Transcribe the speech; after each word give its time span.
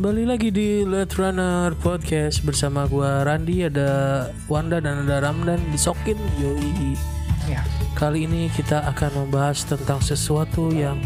Kembali 0.00 0.24
lagi 0.24 0.48
di 0.48 0.80
Let 0.80 1.12
Runner 1.20 1.76
Podcast 1.76 2.40
bersama 2.40 2.88
gua 2.88 3.20
Randi, 3.20 3.68
ada 3.68 4.24
Wanda 4.48 4.80
dan 4.80 5.04
ada 5.04 5.20
Ramdan 5.20 5.60
disokin 5.76 6.16
yoi. 6.40 6.96
Ya. 7.44 7.60
Kali 8.00 8.24
ini 8.24 8.48
kita 8.48 8.80
akan 8.96 9.28
membahas 9.28 9.60
tentang 9.68 10.00
sesuatu 10.00 10.72
yang 10.72 10.96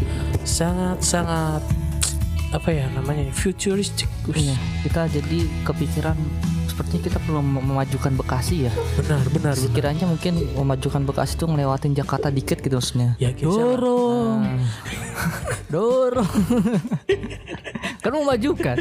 sangat-sangat 0.47 1.59
apa 2.55 2.69
ya 2.71 2.87
namanya 2.95 3.27
futuristik. 3.35 4.07
Iya, 4.31 4.55
kita 4.87 5.11
jadi 5.11 5.43
kepikiran 5.67 6.15
sepertinya 6.75 7.07
kita 7.07 7.17
perlu 7.23 7.39
mem- 7.39 7.63
memajukan 7.71 8.11
Bekasi 8.19 8.67
ya. 8.67 8.71
Benar, 8.99 9.23
benar, 9.23 9.31
benar. 9.31 9.53
Sekiranya 9.55 10.03
mungkin 10.11 10.43
memajukan 10.59 11.07
Bekasi 11.07 11.39
itu 11.39 11.47
ngelewatin 11.47 11.95
Jakarta 11.95 12.27
dikit 12.27 12.59
gitu 12.59 12.75
maksudnya. 12.75 13.15
Ya, 13.15 13.31
geser. 13.31 13.79
Dorong. 13.79 14.43
Dorong. 15.73 16.35
kan 18.03 18.11
memajukan. 18.11 18.75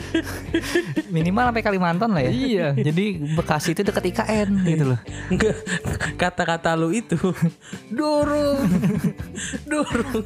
Minimal 1.14 1.54
sampai 1.54 1.62
Kalimantan 1.62 2.10
lah 2.10 2.26
ya. 2.26 2.30
Iya. 2.34 2.66
Jadi 2.74 3.22
Bekasi 3.38 3.78
itu 3.78 3.86
dekat 3.86 4.10
IKN 4.10 4.66
gitu 4.66 4.84
loh. 4.90 4.98
Enggak, 5.30 5.54
kata-kata 6.18 6.74
lu 6.74 6.90
itu 6.90 7.14
dorong, 7.94 8.66
dorong. 9.70 10.24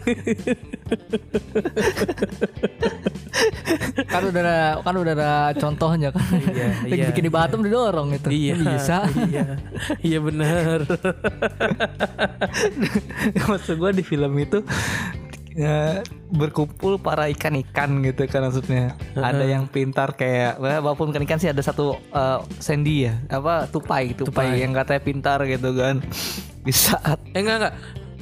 kan 4.08 4.22
udah 4.24 4.40
ada, 4.42 4.58
kan 4.82 4.94
udah 4.96 5.12
ada 5.14 5.30
contohnya 5.54 6.08
kan. 6.10 6.24
Iya, 6.48 6.68
iya, 6.88 7.04
bikin 7.12 7.28
di 7.28 7.32
Batam 7.32 7.57
didorong 7.62 8.14
itu. 8.14 8.28
Iya, 8.30 8.54
Bisa. 8.56 8.98
Iya, 9.28 9.46
iya 10.02 10.18
benar. 10.18 10.86
maksud 13.48 13.80
gue 13.80 13.90
di 13.98 14.04
film 14.04 14.32
itu 14.38 14.62
ya, 15.58 16.06
berkumpul 16.30 17.02
para 17.02 17.26
ikan-ikan 17.34 17.98
gitu 18.06 18.30
kan 18.30 18.46
maksudnya 18.46 18.94
ada 19.18 19.42
yang 19.42 19.66
pintar 19.66 20.14
kayak 20.14 20.62
walaupun 20.62 21.10
bukan 21.10 21.26
ikan 21.26 21.42
sih 21.42 21.50
ada 21.50 21.58
satu 21.58 21.98
uh, 22.14 22.46
Sandy 22.62 23.10
ya 23.10 23.18
apa 23.26 23.66
tupai 23.66 24.14
tupai, 24.14 24.54
Tupai. 24.54 24.62
yang 24.62 24.70
katanya 24.70 25.02
pintar 25.02 25.42
gitu 25.50 25.74
kan 25.74 25.98
di 26.62 26.74
saat 26.74 27.18
Eh 27.32 27.42
enggak 27.42 27.56
enggak. 27.64 27.74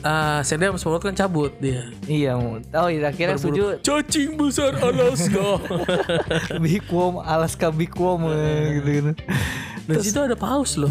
Ah, 0.06 0.38
Senda 0.40 0.68
sama 0.68 0.78
Smallwood 0.78 1.02
kan 1.02 1.16
cabut 1.16 1.50
dia. 1.58 1.90
iya 2.06 2.38
mau- 2.38 2.62
oh 2.62 2.86
iya 2.86 3.10
akhirnya 3.10 3.34
setuju 3.34 3.82
Cacing 3.82 4.38
besar 4.38 4.78
Alaska. 4.78 5.58
big 6.62 6.86
worm 6.86 7.18
Alaska 7.18 7.74
big 7.74 7.90
worm 7.92 8.30
eh, 8.30 8.78
gitu 8.78 8.88
gitu 8.92 9.12
Dan 9.86 9.98
situ 10.00 10.18
ada 10.18 10.34
paus 10.34 10.74
loh. 10.74 10.90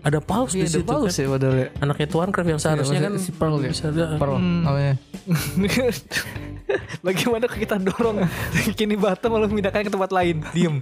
Ada 0.00 0.16
paus 0.18 0.52
di 0.52 0.60
Iya, 0.60 0.64
ada 0.66 0.72
situ 0.74 0.84
paus 0.86 1.12
kan. 1.12 1.20
ya 1.20 1.28
padahal 1.30 1.54
ya. 1.54 1.68
Anaknya 1.78 2.06
Tuan 2.08 2.28
Craft 2.28 2.48
yang 2.50 2.60
seharusnya 2.60 3.00
kan 3.02 3.12
si 3.16 3.30
Pearl 3.30 3.56
ya? 3.58 3.68
bisa 3.68 3.88
ada. 3.88 4.16
Pearl 4.16 4.36
namanya. 4.36 4.94
Bagaimana 7.04 7.44
kita 7.46 7.76
dorong 7.76 8.24
kini 8.72 8.96
Batam 8.96 9.32
lalu 9.32 9.52
memindahkan 9.52 9.84
ke 9.84 9.92
tempat 9.92 10.10
lain? 10.10 10.40
Diem. 10.52 10.80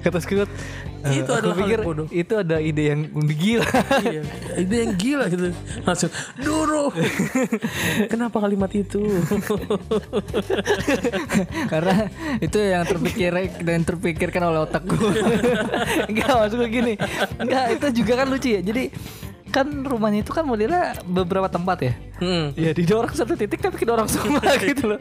Kata 0.00 0.22
Squid. 0.98 1.22
Itu 1.22 1.30
"Eh, 1.30 1.38
adalah 1.38 1.54
hal 1.54 1.62
pikir 1.62 1.78
yang 1.78 1.88
bodoh." 1.88 2.06
itu 2.10 2.34
ada 2.34 2.56
ide 2.58 2.82
yang 2.90 3.00
gila. 3.14 3.68
iya. 4.04 4.22
Itu 4.58 4.74
yang 4.74 4.92
gila 4.98 5.24
gitu. 5.30 5.44
Langsung 5.86 6.10
Doro. 6.42 6.84
Kenapa 8.12 8.36
kalimat 8.42 8.70
itu? 8.74 9.00
Karena 11.72 12.10
itu 12.42 12.58
yang 12.58 12.82
terpikir 12.84 13.30
dan 13.62 13.80
terpikirkan 13.86 14.42
oleh 14.50 14.60
otak 14.66 14.82
gue. 14.84 14.98
Enggak 16.10 16.32
maksud 16.34 16.56
gue 16.58 16.70
gini. 16.70 16.94
Enggak 17.38 17.64
itu 17.78 17.86
juga 18.02 18.12
kan 18.24 18.26
lucu 18.28 18.48
ya. 18.58 18.60
Jadi 18.60 18.84
kan 19.48 19.64
rumahnya 19.82 20.20
itu 20.20 20.30
kan 20.30 20.44
modelnya 20.44 20.92
beberapa 21.02 21.48
tempat 21.48 21.78
ya. 21.80 21.92
hmm. 22.20 22.52
Ya 22.54 22.70
didorong 22.72 23.10
satu 23.10 23.32
titik 23.32 23.58
tapi 23.58 23.80
kedorong 23.80 24.04
semua 24.06 24.44
gitu 24.60 24.94
loh. 24.94 25.00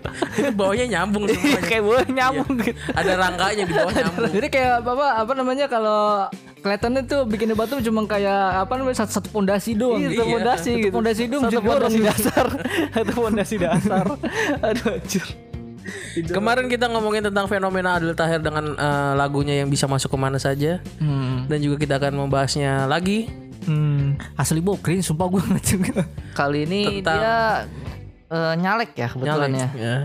Bawahnya 0.55 0.87
nyambung 0.87 1.27
Iya 1.27 1.35
semuanya. 1.35 1.61
kayak 1.63 1.83
boleh 1.83 2.05
nyambung 2.07 2.55
gitu. 2.63 2.77
Ada 2.91 3.11
rangkanya 3.15 3.63
di 3.63 3.73
bawah 3.73 3.93
nyambung. 3.93 4.31
Jadi 4.31 4.47
kayak 4.47 4.73
apa 4.81 5.05
apa 5.19 5.31
namanya 5.35 5.65
kalau 5.67 6.01
kelihatannya 6.57 7.01
tuh 7.05 7.21
bikin 7.23 7.53
batu 7.53 7.79
cuma 7.79 8.03
kayak 8.05 8.63
apa 8.63 8.73
namanya 8.75 8.97
satu 9.03 9.19
satu 9.19 9.29
pondasi 9.29 9.75
doang. 9.75 9.99
Iya, 9.99 10.09
Satu 10.15 10.25
pondasi 10.31 10.69
satu 10.71 10.81
gitu. 10.81 10.93
Pondasi 10.95 11.23
doang 11.27 11.43
satu 11.47 11.59
pondasi 11.61 11.99
dasar. 12.01 12.45
Satu 12.95 13.11
pondasi 13.13 13.55
dasar. 13.59 14.05
Aduh 14.63 14.95
anjir. 14.95 15.25
Kemarin 16.17 16.67
kita 16.67 16.91
ngomongin 16.91 17.23
tentang 17.23 17.47
fenomena 17.47 17.95
Adil 17.95 18.11
Tahir 18.11 18.43
dengan 18.43 18.75
eh, 18.75 19.13
lagunya 19.15 19.55
yang 19.55 19.71
bisa 19.71 19.87
masuk 19.87 20.11
ke 20.11 20.17
mana 20.19 20.35
saja. 20.35 20.83
Hmm. 20.99 21.47
Dan 21.47 21.63
juga 21.63 21.79
kita 21.79 21.95
akan 21.95 22.27
membahasnya 22.27 22.89
lagi 22.89 23.31
Hmm. 23.67 24.15
Asli 24.33 24.63
bokrin 24.63 25.03
sumpah 25.03 25.27
gue 25.27 25.43
ngecek. 25.43 25.79
Kali 26.33 26.63
ini 26.63 27.03
Tentang- 27.03 27.19
dia 27.19 27.35
eh, 28.27 28.53
nyalek 28.55 28.95
ya 28.95 29.07
kebetulan 29.11 29.51
Nyalek, 29.51 29.71
ya. 29.75 29.83
ya. 29.83 29.97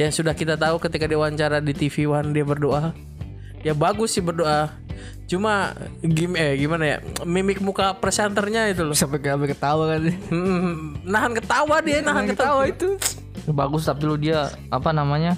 Yang 0.00 0.12
sudah 0.18 0.32
kita 0.32 0.56
tahu 0.56 0.80
ketika 0.80 1.04
diwawancara 1.04 1.60
di 1.60 1.76
TV 1.76 2.08
One 2.08 2.32
dia 2.32 2.42
berdoa. 2.42 2.96
Ya 3.60 3.76
bagus 3.76 4.16
sih 4.16 4.24
berdoa. 4.24 4.72
Cuma 5.26 5.74
gim 6.00 6.32
eh 6.32 6.56
gimana 6.56 6.84
ya? 6.86 6.96
Mimik 7.22 7.60
muka 7.60 7.92
presenternya 7.92 8.70
itu 8.70 8.80
loh. 8.80 8.96
Sampai 8.96 9.20
sampai 9.20 9.52
ketawa 9.52 9.84
kan. 9.92 10.00
Hmm, 10.32 10.96
nahan 11.04 11.36
ketawa 11.36 11.76
dia, 11.82 12.00
nahan 12.00 12.24
ketawa 12.24 12.64
itu. 12.64 12.96
Bagus 13.44 13.84
tapi 13.84 14.08
lu 14.08 14.16
dia 14.16 14.48
apa 14.70 14.90
namanya? 14.90 15.36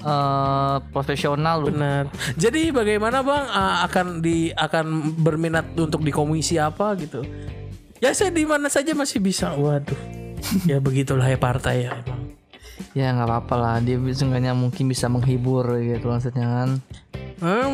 Eh 0.00 0.76
profesional 0.90 1.64
lu. 1.64 1.72
Benar. 1.72 2.08
Jadi 2.34 2.72
bagaimana 2.72 3.20
Bang 3.20 3.46
eh, 3.46 3.76
akan 3.86 4.06
di 4.24 4.50
akan 4.52 5.16
berminat 5.20 5.76
untuk 5.76 6.00
di 6.00 6.12
komisi 6.12 6.56
apa 6.56 6.96
gitu? 6.96 7.20
Ya 8.00 8.16
saya 8.16 8.32
di 8.32 8.48
mana 8.48 8.72
saja 8.72 8.96
masih 8.96 9.20
bisa. 9.20 9.52
Waduh. 9.52 9.98
ya 10.64 10.80
begitulah 10.80 11.28
ya 11.28 11.36
partai 11.36 11.84
ya 11.84 12.00
emang. 12.00 12.32
Ya 12.96 13.12
nggak 13.12 13.28
apa-apa 13.28 13.54
lah. 13.60 13.76
Dia 13.84 14.00
seenggaknya 14.16 14.56
mungkin 14.56 14.88
bisa 14.88 15.06
menghibur 15.12 15.76
gitu 15.78 16.08
maksudnya 16.08 16.48
kan. 16.48 16.70
Hmm, 17.40 17.72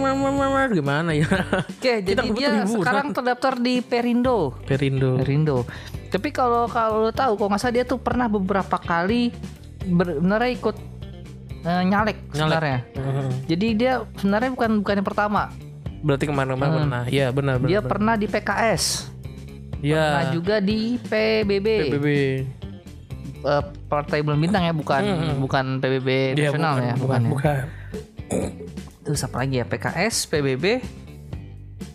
Gimana 0.71 1.11
ya? 1.11 1.27
Oke, 1.67 1.99
jadi 2.07 2.23
dia 2.31 2.63
hiburan. 2.63 2.71
sekarang 2.71 3.07
terdaftar 3.11 3.59
di 3.59 3.83
Perindo. 3.83 4.55
Perindo. 4.63 5.19
Perindo. 5.19 5.67
Tapi 6.07 6.31
kalau 6.31 6.71
kalau 6.71 7.11
tahu, 7.11 7.35
kalau 7.35 7.51
nggak 7.51 7.61
salah 7.63 7.75
dia 7.75 7.85
tuh 7.87 7.99
pernah 7.99 8.31
beberapa 8.31 8.79
kali 8.79 9.35
benar 9.87 10.43
ikut 10.51 10.96
eh, 11.66 11.82
nyalek, 11.82 12.16
sebenarnya. 12.31 12.78
Hmm. 12.94 13.31
Jadi 13.44 13.66
dia 13.75 13.93
sebenarnya 14.16 14.50
bukan 14.54 14.71
bukan 14.81 14.94
yang 15.03 15.09
pertama. 15.09 15.43
Berarti 16.06 16.25
kemarin-kemarin 16.31 16.72
pernah. 16.87 17.04
Iya 17.10 17.27
benar 17.34 17.59
benar. 17.59 17.69
Dia 17.69 17.81
benar. 17.82 17.91
pernah 17.91 18.15
di 18.15 18.27
PKS, 18.31 18.84
Iya. 19.82 20.04
pernah 20.06 20.25
juga 20.31 20.54
di 20.62 20.78
PBB, 21.03 21.66
PBB. 21.91 22.09
Eh, 23.47 23.62
Partai 23.87 24.22
Bulan 24.22 24.38
Bintang 24.38 24.62
ya, 24.62 24.72
bukan 24.72 25.03
bukan 25.38 25.65
PBB 25.78 26.34
Iya, 26.34 26.50
nasional 26.50 26.75
ya, 26.78 26.94
bukan, 26.94 26.99
bukan, 26.99 27.21
ya. 27.21 27.31
bukan. 27.31 27.56
Terus 29.03 29.21
apa 29.22 29.37
lagi 29.38 29.54
ya? 29.59 29.65
PKS, 29.66 30.27
PBB. 30.27 30.65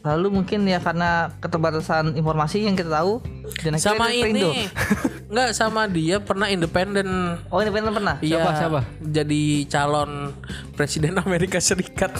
Lalu 0.02 0.42
mungkin 0.42 0.66
ya 0.66 0.81
karena 0.81 1.30
keterbatasan 1.38 2.18
informasi 2.18 2.66
yang 2.66 2.74
kita 2.74 2.90
tahu 2.90 3.22
dan 3.62 3.78
Sama 3.78 4.09
ini. 4.09 4.66
Enggak 5.31 5.56
sama 5.56 5.88
dia 5.88 6.19
pernah 6.19 6.50
independen. 6.50 7.38
Oh, 7.47 7.62
independen 7.62 7.94
pernah. 7.94 8.18
Iya, 8.19 8.42
Siapa? 8.42 8.52
Siapa? 8.58 8.80
Jadi 9.00 9.64
calon 9.69 10.36
presiden 10.74 11.16
Amerika 11.18 11.62
Serikat. 11.62 12.12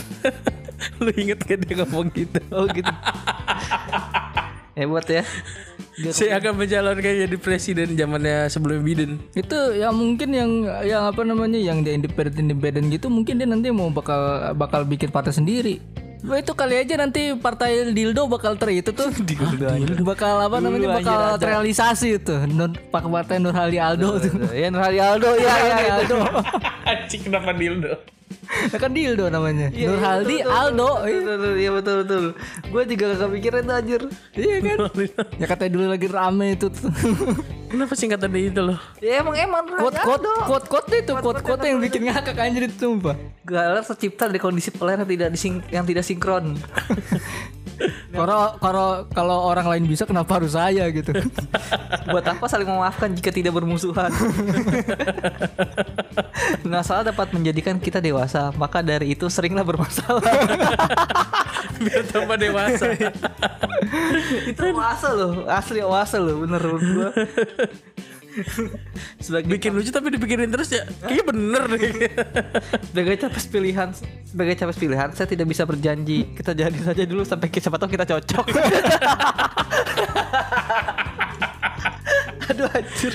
Lu 1.04 1.12
inget 1.14 1.42
gak 1.42 1.62
dia 1.62 1.84
ngomong 1.84 2.10
gitu? 2.14 2.40
Oh 2.56 2.66
gitu. 2.66 2.90
Hebat 4.74 5.06
ya. 5.06 5.24
Dia- 6.00 6.16
Saya 6.16 6.40
akan 6.40 6.56
mencalonkan 6.56 7.14
jadi 7.28 7.38
presiden 7.38 7.94
zamannya 7.94 8.48
sebelum 8.48 8.80
Biden. 8.80 9.20
itu 9.36 9.58
ya 9.76 9.92
mungkin 9.92 10.32
yang 10.32 10.52
yang 10.82 11.04
apa 11.04 11.22
namanya 11.22 11.60
yang 11.60 11.84
dia 11.84 11.94
independen 11.94 12.48
independen 12.48 12.88
gitu 12.88 13.12
mungkin 13.12 13.36
dia 13.36 13.46
nanti 13.46 13.70
mau 13.70 13.92
bakal 13.92 14.18
bakal 14.56 14.88
bikin 14.88 15.12
partai 15.12 15.36
sendiri. 15.36 15.84
Wah, 16.22 16.38
itu 16.38 16.54
kali 16.54 16.78
aja 16.78 16.94
nanti 17.02 17.34
partai 17.34 17.90
dildo 17.98 18.30
bakal 18.30 18.54
ter 18.54 18.70
itu 18.78 18.94
tuh. 18.94 19.10
Bakal 20.12 20.36
apa 20.46 20.58
namanya? 20.62 21.02
bakal 21.02 21.42
terrealisasi 21.42 22.22
itu. 22.22 22.36
Nur, 22.46 22.78
pak 22.94 23.10
partai 23.10 23.42
Nurhali 23.42 23.82
Aldo 23.82 24.22
tuh. 24.22 24.54
ya 24.54 24.70
Nurhali 24.70 25.02
Aldo 25.02 25.34
ya 25.42 25.50
ya 25.50 25.76
Aldo. 25.98 26.18
Anjing 26.90 27.22
kenapa 27.26 27.52
dildo? 27.58 27.98
Ya 28.72 28.78
kan 28.78 28.92
dildo 28.94 29.26
namanya 29.28 29.68
Nurhaldi 29.72 30.38
Aldo 30.46 30.92
iya 31.58 31.72
betul 31.72 31.96
betul 32.06 32.24
gue 32.72 32.84
juga 32.96 33.04
gak 33.14 33.20
kepikiran 33.28 33.62
tuh 33.68 33.76
anjir 33.76 34.02
iya 34.38 34.56
kan 34.64 34.78
ya 35.42 35.46
katanya 35.48 35.72
dulu 35.76 35.86
lagi 35.92 36.08
rame 36.08 36.48
itu 36.56 36.68
Kenapa 37.72 37.96
singkatan 37.96 38.36
dia 38.36 38.52
itu 38.52 38.60
loh? 38.60 38.76
Ya 39.00 39.24
emang 39.24 39.32
emang 39.32 39.64
quote 39.64 39.96
quote 40.04 40.28
quote 40.44 40.68
quote 40.68 40.92
itu 40.92 41.14
quote 41.16 41.40
quote 41.40 41.64
yang 41.64 41.80
bikin 41.80 42.04
ngakak 42.04 42.36
anjir 42.36 42.68
itu 42.68 42.76
sumpah. 42.76 43.16
Galer 43.48 43.80
tercipta 43.88 44.28
dari 44.28 44.44
kondisi 44.44 44.76
peler 44.76 45.00
yang 45.00 45.08
tidak 45.08 45.30
dising, 45.32 45.64
yang 45.72 45.88
tidak 45.88 46.04
sinkron. 46.04 46.60
Kalau 48.14 48.62
kalau 48.62 48.88
kalau 49.10 49.38
orang 49.50 49.66
lain 49.66 49.90
bisa 49.90 50.06
kenapa 50.06 50.38
harus 50.38 50.54
saya 50.54 50.86
gitu? 50.94 51.18
Buat 52.14 52.26
apa 52.30 52.46
saling 52.46 52.70
memaafkan 52.70 53.10
jika 53.18 53.34
tidak 53.34 53.58
bermusuhan? 53.58 54.12
Masalah 56.62 57.04
dapat 57.10 57.34
menjadikan 57.34 57.78
kita 57.82 57.98
dewasa, 57.98 58.54
maka 58.56 58.86
dari 58.86 59.18
itu 59.18 59.26
seringlah 59.28 59.66
bermasalah. 59.66 60.22
Biar 61.84 62.04
tambah 62.10 62.38
dewasa. 62.38 62.94
itu 64.46 64.62
oase 64.62 65.10
loh, 65.10 65.50
asli 65.50 65.82
oase 65.82 66.18
loh, 66.22 66.46
bener 66.46 66.62
menurut 66.62 66.84
gua. 66.94 67.10
sebagai 69.26 69.52
Bikin 69.52 69.76
lucu 69.76 69.92
tapi 69.92 70.08
dipikirin 70.14 70.48
terus 70.48 70.72
ya. 70.72 70.88
Kayaknya 71.04 71.26
bener 71.28 71.64
deh. 71.68 71.80
sebagai 72.92 73.16
capres 73.20 73.48
pilihan 73.48 73.90
sebagai 74.24 74.56
capres 74.56 74.80
pilihan 74.80 75.10
saya 75.12 75.28
tidak 75.28 75.48
bisa 75.52 75.68
berjanji 75.68 76.32
kita 76.36 76.56
jadi 76.56 76.80
saja 76.80 77.04
dulu 77.04 77.28
sampai 77.28 77.52
siapa 77.52 77.76
tahu 77.76 77.92
kita 77.92 78.06
cocok 78.08 78.46
aduh 82.52 82.68
anjir 82.70 83.14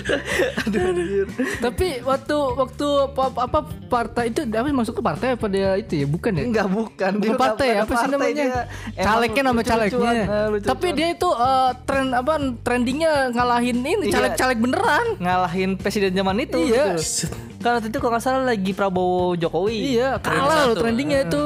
aduh 0.60 0.80
anjir 0.86 1.26
Tapi 1.58 1.88
waktu 2.02 2.36
waktu 2.54 2.86
apa, 3.06 3.24
apa 3.38 3.58
partai 3.86 4.24
itu 4.28 4.40
apa 4.44 4.68
masuk 4.70 4.96
ke 4.96 5.02
partai 5.02 5.28
apa 5.32 5.46
dia 5.46 5.76
itu 5.76 5.92
ya 5.94 6.06
bukan 6.06 6.32
ya? 6.32 6.44
enggak 6.44 6.66
bukan 6.66 7.12
Bukan 7.16 7.22
Dia 7.22 7.32
partai 7.36 7.66
ya, 7.68 7.80
apa 7.82 7.92
sih 7.94 8.08
namanya? 8.08 8.44
Calegnya 8.94 9.42
nama 9.44 9.60
calegnya. 9.62 10.12
eh. 10.16 10.46
Tapi 10.60 10.86
dia 10.92 11.08
itu 11.10 11.28
eh, 11.28 11.70
tren 11.82 12.06
apa 12.10 12.32
trendingnya 12.60 13.12
ngalahin 13.30 13.78
ini 13.78 14.04
Iya. 14.06 14.12
caleg-caleg 14.12 14.58
beneran. 14.58 15.06
ngalahin 15.18 15.70
presiden 15.76 16.12
zaman 16.12 16.36
itu 16.38 16.58
Iya. 16.58 16.96
gitu. 16.96 17.26
waktu 17.58 17.90
itu 17.90 17.98
kalau 17.98 18.12
nggak 18.14 18.22
salah 18.22 18.42
lagi 18.44 18.70
Prabowo 18.70 19.34
Jokowi 19.34 19.98
Iya, 19.98 20.16
kalah 20.18 20.70
loh 20.70 20.76
trendingnya 20.76 21.26
itu. 21.26 21.42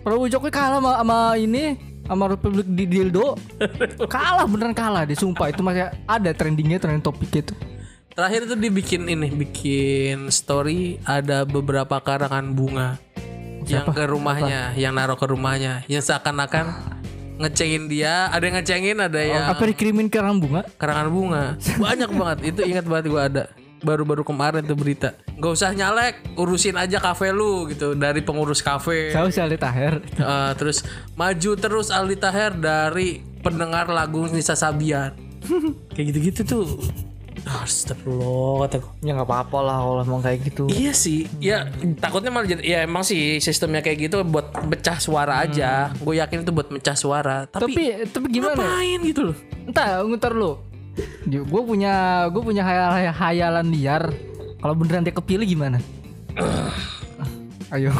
Prabowo 0.00 0.26
Jokowi 0.26 0.50
kalah 0.50 0.80
sama, 0.80 0.90
sama 0.96 1.18
ini 1.36 1.76
sama 2.08 2.24
Republik 2.32 2.66
di 2.72 2.84
Dildo. 2.88 3.36
kalah 4.10 4.48
beneran 4.48 4.72
kalah 4.72 5.04
dia 5.04 5.14
sumpah 5.14 5.52
itu 5.52 5.60
masih 5.60 5.92
ada 6.08 6.30
trendingnya 6.32 6.80
trending 6.80 7.04
topik 7.04 7.30
itu. 7.30 7.54
Terakhir 8.16 8.50
itu 8.50 8.56
dibikin 8.58 9.06
ini, 9.06 9.30
bikin 9.30 10.26
story 10.34 10.98
ada 11.06 11.46
beberapa 11.46 12.02
karangan 12.02 12.50
bunga 12.50 12.98
yang 13.68 13.86
ke 13.86 14.04
rumahnya, 14.10 14.74
yang 14.74 14.90
naruh 14.96 15.14
ke 15.14 15.28
rumahnya, 15.28 15.86
yang 15.86 16.02
seakan-akan 16.02 16.98
ngecengin 17.38 17.86
dia, 17.86 18.26
ada 18.34 18.42
yang 18.42 18.56
ngecengin, 18.58 18.98
ada 18.98 19.20
yang 19.22 19.44
Apa 19.46 19.70
dikirimin 19.70 20.10
ke 20.10 20.18
orang 20.18 20.42
bunga? 20.42 20.62
karangan 20.80 21.08
bunga. 21.14 21.44
Banyak 21.84 22.10
banget. 22.10 22.38
Itu 22.50 22.60
ingat 22.66 22.84
banget 22.90 23.04
gua 23.06 23.22
ada. 23.30 23.44
Baru-baru 23.78 24.22
kemarin 24.22 24.62
tuh 24.62 24.74
berita. 24.74 25.14
Gak 25.38 25.52
usah 25.54 25.70
nyalek, 25.70 26.34
urusin 26.34 26.74
aja 26.74 26.98
kafe 26.98 27.30
lu 27.30 27.70
gitu 27.70 27.94
dari 27.94 28.20
pengurus 28.20 28.58
kafe. 28.58 29.14
Saya 29.14 29.26
usah 29.26 29.46
lihat 29.46 29.64
akhir. 29.64 29.92
Eh, 30.18 30.52
terus 30.58 30.82
maju 31.14 31.50
terus 31.54 31.88
Aldi 31.88 32.16
Taher 32.18 32.52
dari 32.54 33.22
pendengar 33.38 33.86
lagu 33.86 34.26
Nisa 34.26 34.58
Sabian. 34.58 35.14
Kayak 35.94 36.04
gitu-gitu 36.10 36.40
tuh. 36.42 36.66
Astagfirullah 37.48 38.66
kata 38.66 38.76
gua. 38.82 38.90
ya 39.00 39.12
nggak 39.14 39.24
apa-apa 39.24 39.58
lah 39.62 39.76
kalau 39.80 40.00
emang 40.04 40.20
kayak 40.20 40.38
gitu 40.52 40.68
Iya 40.68 40.92
sih, 40.92 41.24
ya 41.38 41.64
takutnya 41.96 42.28
malah 42.28 42.44
jadi 42.44 42.60
ya 42.60 42.78
emang 42.84 43.00
sih 43.00 43.40
sistemnya 43.40 43.80
kayak 43.80 44.10
gitu 44.10 44.20
buat 44.26 44.52
pecah 44.52 44.98
suara 45.00 45.46
aja. 45.46 45.94
Gue 45.96 46.20
yakin 46.20 46.44
itu 46.44 46.52
buat 46.52 46.68
pecah 46.68 46.92
suara. 46.92 47.48
Tapi, 47.48 47.72
Tapi 47.72 47.82
tapi 48.10 48.26
gimana? 48.28 48.58
ngapain 48.58 49.00
gitu 49.00 49.32
loh? 49.32 49.36
Entah, 49.64 50.02
ntar 50.04 50.32
lu. 50.34 50.58
Gue 51.24 51.62
punya 51.62 51.92
gue 52.28 52.42
punya 52.42 52.62
hayal 52.62 53.12
hayalan 53.12 53.66
liar. 53.70 54.10
Kalau 54.58 54.74
beneran 54.74 55.06
dia 55.06 55.14
kepilih 55.14 55.46
gimana? 55.46 55.78
Ayo. 57.68 57.92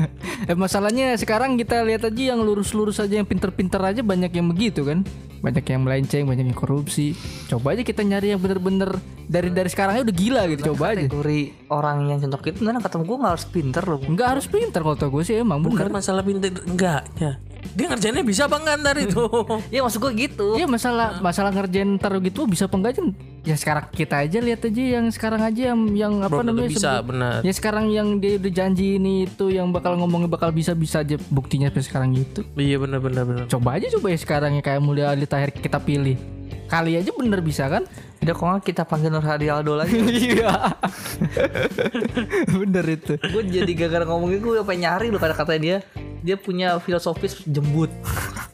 eh 0.48 0.56
masalahnya 0.56 1.12
sekarang 1.20 1.60
kita 1.60 1.84
lihat 1.84 2.08
aja 2.08 2.32
yang 2.32 2.40
lurus-lurus 2.40 2.96
aja 2.98 3.20
yang 3.20 3.28
pinter-pinter 3.28 3.76
aja 3.78 4.00
banyak 4.00 4.32
yang 4.32 4.48
begitu 4.48 4.80
kan. 4.80 5.04
Banyak 5.40 5.64
yang 5.64 5.84
melenceng, 5.84 6.24
banyak 6.24 6.52
yang 6.52 6.56
korupsi. 6.56 7.12
Coba 7.48 7.72
aja 7.76 7.84
kita 7.84 8.00
nyari 8.00 8.32
yang 8.32 8.40
bener-bener 8.40 8.96
dari 9.24 9.52
dari 9.52 9.68
sekarangnya 9.68 10.08
udah 10.08 10.16
gila 10.16 10.42
gitu. 10.48 10.72
Coba 10.72 10.96
aja. 10.96 11.04
kategori 11.04 11.40
orang 11.68 11.98
yang 12.08 12.18
contoh 12.24 12.40
itu 12.48 12.60
nah 12.64 12.80
kata 12.80 12.96
gue 12.96 13.16
nggak 13.20 13.32
harus 13.36 13.46
pinter 13.48 13.84
loh 13.84 14.00
Enggak 14.00 14.28
harus 14.36 14.46
pinter 14.48 14.80
kalau 14.80 14.96
tau 14.96 15.08
gue 15.12 15.22
sih 15.22 15.36
emang 15.36 15.60
Bukan 15.60 15.84
bener. 15.88 15.92
masalah 15.92 16.22
pintar 16.24 16.48
enggaknya. 16.64 17.30
Dia 17.76 17.86
ngerjainnya 17.92 18.24
bisa 18.26 18.48
apa 18.48 18.56
enggak 18.58 18.76
ntar 18.82 18.96
itu? 18.98 19.24
ya 19.74 19.80
maksud 19.84 20.00
gue 20.02 20.12
gitu. 20.16 20.48
Iya 20.58 20.66
masalah 20.66 21.20
masalah 21.22 21.50
ngerjain 21.54 21.96
taruh 22.00 22.18
gitu 22.24 22.48
bisa 22.48 22.66
apa 22.66 22.76
enggak 22.80 22.98
ya 23.40 23.56
sekarang 23.56 23.88
kita 23.88 24.20
aja 24.20 24.38
lihat 24.40 24.60
aja 24.68 24.82
yang 25.00 25.06
sekarang 25.08 25.40
aja 25.40 25.72
yang 25.72 25.80
yang 25.96 26.14
apa 26.20 26.44
tentu 26.44 26.52
namanya 26.52 26.68
bisa, 26.68 27.00
benar. 27.00 27.40
ya 27.40 27.52
sekarang 27.56 27.88
yang 27.88 28.20
dia 28.20 28.36
udah 28.36 28.52
janji 28.52 29.00
ini 29.00 29.24
itu 29.24 29.48
yang 29.48 29.72
bakal 29.72 29.96
ngomongnya 29.96 30.28
bakal 30.28 30.52
bisa 30.52 30.76
bisa 30.76 31.00
aja 31.00 31.16
buktinya 31.32 31.72
sampai 31.72 31.84
sekarang 31.84 32.08
gitu. 32.16 32.44
Iya 32.56 32.76
benar 32.76 33.00
benar 33.00 33.24
benar. 33.24 33.44
coba 33.48 33.80
aja 33.80 33.88
coba 33.96 34.12
ya 34.12 34.18
sekarang 34.20 34.60
ya 34.60 34.62
kayak 34.64 34.80
Mulia 34.84 35.08
Ali 35.12 35.24
Tahir 35.24 35.52
kita 35.54 35.80
pilih. 35.80 36.20
Kali 36.70 36.94
aja 36.94 37.10
bener 37.10 37.42
bisa 37.42 37.66
kan? 37.66 37.82
Udah 38.22 38.34
kok 38.36 38.44
nggak 38.46 38.62
kita 38.62 38.82
panggil 38.86 39.10
Nur 39.10 39.26
Hadi 39.26 39.50
Aldo 39.50 39.74
lagi? 39.74 39.98
Iya. 40.22 40.70
Bener 42.62 42.84
itu. 42.86 43.18
Gue 43.18 43.42
jadi 43.42 43.72
gara-gara 43.74 44.06
ngomongin 44.06 44.38
gue 44.38 44.62
pengen 44.62 44.86
nyari 44.86 45.10
loh 45.10 45.18
kata 45.18 45.34
katanya 45.34 45.60
dia 45.66 45.78
dia 46.20 46.36
punya 46.36 46.76
filosofis 46.78 47.40
jembut. 47.44 47.90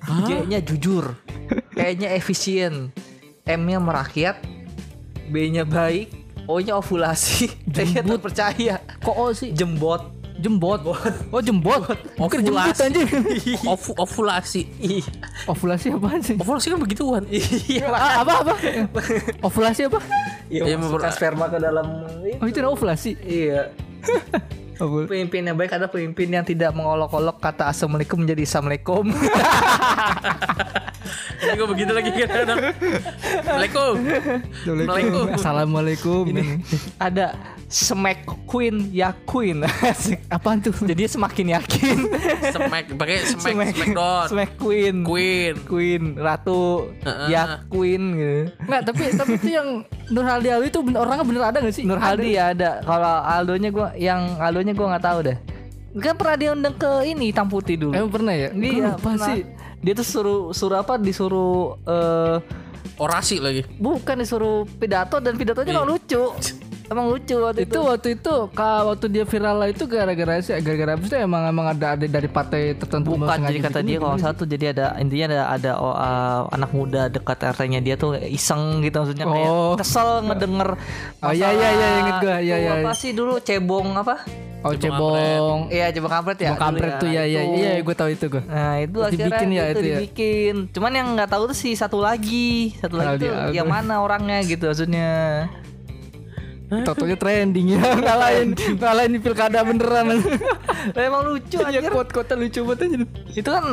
G-nya 0.06 0.62
jujur 0.62 1.18
E-nya 1.74 2.14
efisien 2.14 2.94
M-nya 3.42 3.82
merakyat 3.82 4.38
B-nya 5.30 5.66
baik 5.66 6.14
O-nya 6.46 6.78
ovulasi. 6.78 7.50
T-nya 7.74 8.06
terpercaya. 8.06 8.78
Kok 9.02 9.16
oh 9.18 9.34
sih? 9.34 9.50
Jembot. 9.50 10.14
Jembot? 10.38 10.78
Oh 11.32 11.40
jembot? 11.42 11.90
Jembut 12.14 12.38
Ovulasi. 12.38 12.86
anjing. 12.86 13.08
Ovu- 13.72 13.96
ovulasi. 13.98 14.62
Ih, 14.78 15.02
ovulasi 15.48 15.90
apaan 15.90 16.20
sih? 16.22 16.36
Ovulasi 16.38 16.66
kan 16.70 16.78
begituan. 16.78 17.22
iya. 17.66 17.88
Ah, 17.90 18.20
apa 18.22 18.32
apa? 18.46 18.54
Ovulasi 19.48 19.90
apa? 19.90 19.98
Iya 20.46 20.76
memper- 20.78 21.10
sperma 21.10 21.50
ke 21.50 21.58
dalam 21.58 22.04
oh 22.22 22.46
itu 22.46 22.58
ovulasi? 22.62 23.16
Iya. 23.26 23.74
Apa? 24.06 24.38
Pemimpin 24.78 25.42
yang 25.42 25.56
baik 25.56 25.72
adalah 25.72 25.88
pemimpin 25.88 26.28
yang 26.30 26.44
tidak 26.44 26.70
mengolok-olok 26.70 27.36
kata 27.38 27.72
assalamualaikum 27.72 28.20
menjadi 28.20 28.42
assalamualaikum 28.44 29.04
Ini 31.36 31.52
gue 31.54 31.68
begitu 31.68 31.92
lagi 31.92 32.10
kadang. 32.16 32.58
Assalamualaikum. 32.58 33.92
Assalamualaikum. 34.64 35.24
Assalamualaikum. 35.30 36.24
ada 36.98 37.26
smack 37.68 38.24
queen 38.46 38.90
ya 38.90 39.10
queen 39.26 39.62
Apaan 40.34 40.62
tuh? 40.62 40.70
jadi 40.86 41.06
semakin 41.06 41.58
yakin 41.58 41.98
Smack 42.46 42.94
pakai 42.94 43.26
smack 43.26 43.74
smackdown. 43.74 44.26
smack 44.30 44.50
queen 44.56 45.02
Queen. 45.02 45.54
queen 45.66 46.02
ratu 46.14 46.90
ya 47.26 47.66
queen 47.66 48.02
gitu 48.14 48.38
Enggak, 48.62 48.82
tapi 48.86 49.02
tapi 49.12 49.32
itu 49.34 49.48
yang 49.50 49.68
Nur 50.06 50.22
Haldi 50.22 50.48
Alwi 50.48 50.68
itu 50.68 50.80
bener, 50.80 50.98
orangnya 50.98 51.24
bener 51.24 51.42
ada 51.44 51.58
gak 51.58 51.72
sih? 51.72 51.82
Nur 51.82 51.98
Hadi 51.98 52.28
ya 52.32 52.50
ada 52.50 52.78
kalau 52.80 53.14
Aldonya 53.22 53.70
gua 53.70 53.90
yang 53.92 54.38
Aldonya 54.38 54.70
gua 54.70 54.94
nggak 54.94 55.04
tahu 55.04 55.18
deh 55.24 55.36
kan 55.96 56.12
pernah 56.12 56.36
diundang 56.36 56.74
ke 56.74 56.90
ini 57.06 57.30
hitam 57.30 57.46
putih 57.46 57.74
dulu 57.76 57.92
Emang 57.92 58.12
pernah 58.12 58.30
ya? 58.30 58.48
Iya, 58.50 58.92
apa 58.92 59.00
pernah. 59.02 59.26
sih? 59.26 59.48
Dia 59.78 59.92
tuh 59.92 60.04
suruh 60.04 60.40
suruh 60.50 60.78
apa? 60.78 60.94
Disuruh 60.96 61.56
eh 61.82 62.36
Orasi 62.96 63.36
lagi. 63.38 63.60
bukan 63.76 64.16
disuruh 64.16 64.64
pidato 64.64 65.18
dan 65.18 65.34
pidatonya 65.34 65.68
Iya. 65.68 65.76
emang 65.76 65.88
lucu. 65.90 66.22
Emang 66.86 67.06
lucu 67.08 67.34
waktu 67.36 67.60
Itu 67.62 67.72
itu. 67.74 67.80
waktu 67.82 68.08
itu 68.14 68.34
ka, 68.50 68.86
waktu 68.86 69.06
dia 69.08 69.24
viral 69.24 69.56
lah 69.56 69.68
itu 69.68 69.84
gara-gara 69.84 70.38
sih 70.38 70.54
gara-gara 70.56 70.94
apa 70.94 71.04
sih 71.04 71.18
emang 71.18 71.42
emang 71.44 71.66
ada 71.68 71.86
ada 71.94 72.06
dari 72.06 72.28
partai 72.28 72.74
tertentu 72.74 73.18
Bukan 73.18 73.26
jadi 73.42 73.58
kata 73.58 73.80
bikin 73.80 73.84
dia 73.84 73.96
gitu. 73.98 74.04
kalau 74.04 74.16
satu 74.16 74.42
jadi 74.44 74.64
ada 74.70 74.86
intinya 74.96 75.26
ada 75.26 75.40
ada 75.50 75.72
oh, 75.76 75.90
uh, 75.90 76.46
anak 76.48 76.70
muda 76.70 77.02
dekat 77.06 77.38
RT-nya 77.44 77.80
dia 77.80 77.94
tuh 77.94 78.14
iseng 78.20 78.80
gitu 78.80 79.02
maksudnya 79.02 79.24
kayak 79.24 79.48
Oh. 79.48 79.74
kesel 79.74 80.22
ngedenger 80.22 80.70
Oh, 81.18 81.32
iya, 81.32 81.48
iya, 81.50 81.68
iya, 81.70 81.88
inget 81.98 82.16
gua. 82.20 82.36
Iya, 82.38 82.56
iya. 82.56 82.70
apa 82.80 82.92
sih 82.92 83.10
dulu 83.10 83.38
cebong 83.38 83.88
apa? 83.96 84.22
Oh 84.62 84.70
cebong. 84.72 85.58
Iya 85.68 85.90
cebong 85.90 86.12
kampret 86.12 86.38
ya. 86.38 86.46
Cebong 86.48 86.60
kampret 86.60 86.92
dulu 86.92 87.02
tuh 87.02 87.08
ya 87.08 87.22
ya 87.24 87.40
Itu. 87.40 87.54
iya 87.56 87.70
gue 87.80 87.94
tahu 87.94 88.10
itu 88.10 88.24
gue. 88.28 88.42
Nah 88.42 88.74
itu 88.78 88.90
Itu 88.92 89.00
akhirnya 89.00 89.26
dibikin 89.26 89.48
ya, 89.50 89.64
itu, 89.64 89.70
itu 89.72 89.82
ya? 89.82 89.96
dibikin. 89.98 90.54
Cuman 90.70 90.92
yang 90.92 91.08
nggak 91.14 91.28
tahu 91.28 91.42
tuh 91.46 91.56
si 91.56 91.70
satu 91.72 91.98
lagi, 91.98 92.74
satu 92.76 92.94
lagi 92.94 93.26
tuh 93.26 93.34
yang 93.50 93.66
mana 93.66 93.98
orangnya 93.98 94.38
gitu 94.42 94.66
maksudnya. 94.66 95.46
Totonya 96.66 97.14
trending 97.14 97.66
ya 97.72 97.94
ngalahin 97.94 98.48
ngalahin 98.74 99.10
di 99.12 99.20
pilkada 99.20 99.62
beneran. 99.62 100.18
Emang 100.98 101.22
lucu 101.24 101.58
Ya 101.58 101.70
anjir. 101.78 101.90
quote-quote 101.90 102.34
lucu 102.34 102.60
banget 102.62 102.80
aja. 102.84 102.96
Itu 103.32 103.48
kan 103.48 103.64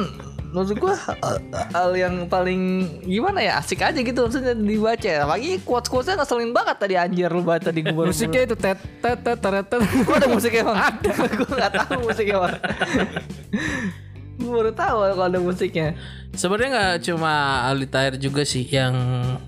maksud 0.54 0.78
gua 0.78 0.94
uh, 0.94 1.42
hal 1.74 1.98
yang 1.98 2.30
paling 2.30 2.62
gimana 3.02 3.42
ya 3.42 3.58
asik 3.58 3.82
aja 3.82 3.98
gitu 3.98 4.20
maksudnya 4.20 4.54
dibaca. 4.54 5.10
Apalagi 5.26 5.58
quotes 5.62 5.90
quotesnya 5.90 6.22
ngeselin 6.22 6.54
banget 6.54 6.78
tadi 6.78 6.94
anjir 6.94 7.28
lu 7.28 7.42
baca 7.42 7.70
di 7.70 7.82
gua. 7.82 8.06
baru- 8.06 8.14
Musiknya 8.14 8.42
itu 8.46 8.54
tet 8.54 8.78
tet 9.02 9.18
tet 9.20 9.42
tet 9.42 9.66
tet. 9.66 9.82
Oh, 9.82 10.14
ada 10.14 10.28
musiknya 10.28 10.64
bang? 10.64 10.78
Ada. 10.80 11.12
gue 11.40 11.50
nggak 11.50 11.72
tahu 11.74 11.98
musiknya 12.06 12.38
bang. 12.40 12.56
gue 14.36 14.50
baru 14.50 14.72
tahu 14.72 14.98
kalau 15.14 15.26
ada 15.26 15.38
musiknya. 15.38 15.94
Sebenarnya 16.32 16.70
nggak 16.70 16.96
cuma 17.04 17.34
Aldi 17.66 17.88
Tahir 17.88 18.14
juga 18.18 18.42
sih 18.42 18.66
yang 18.66 18.94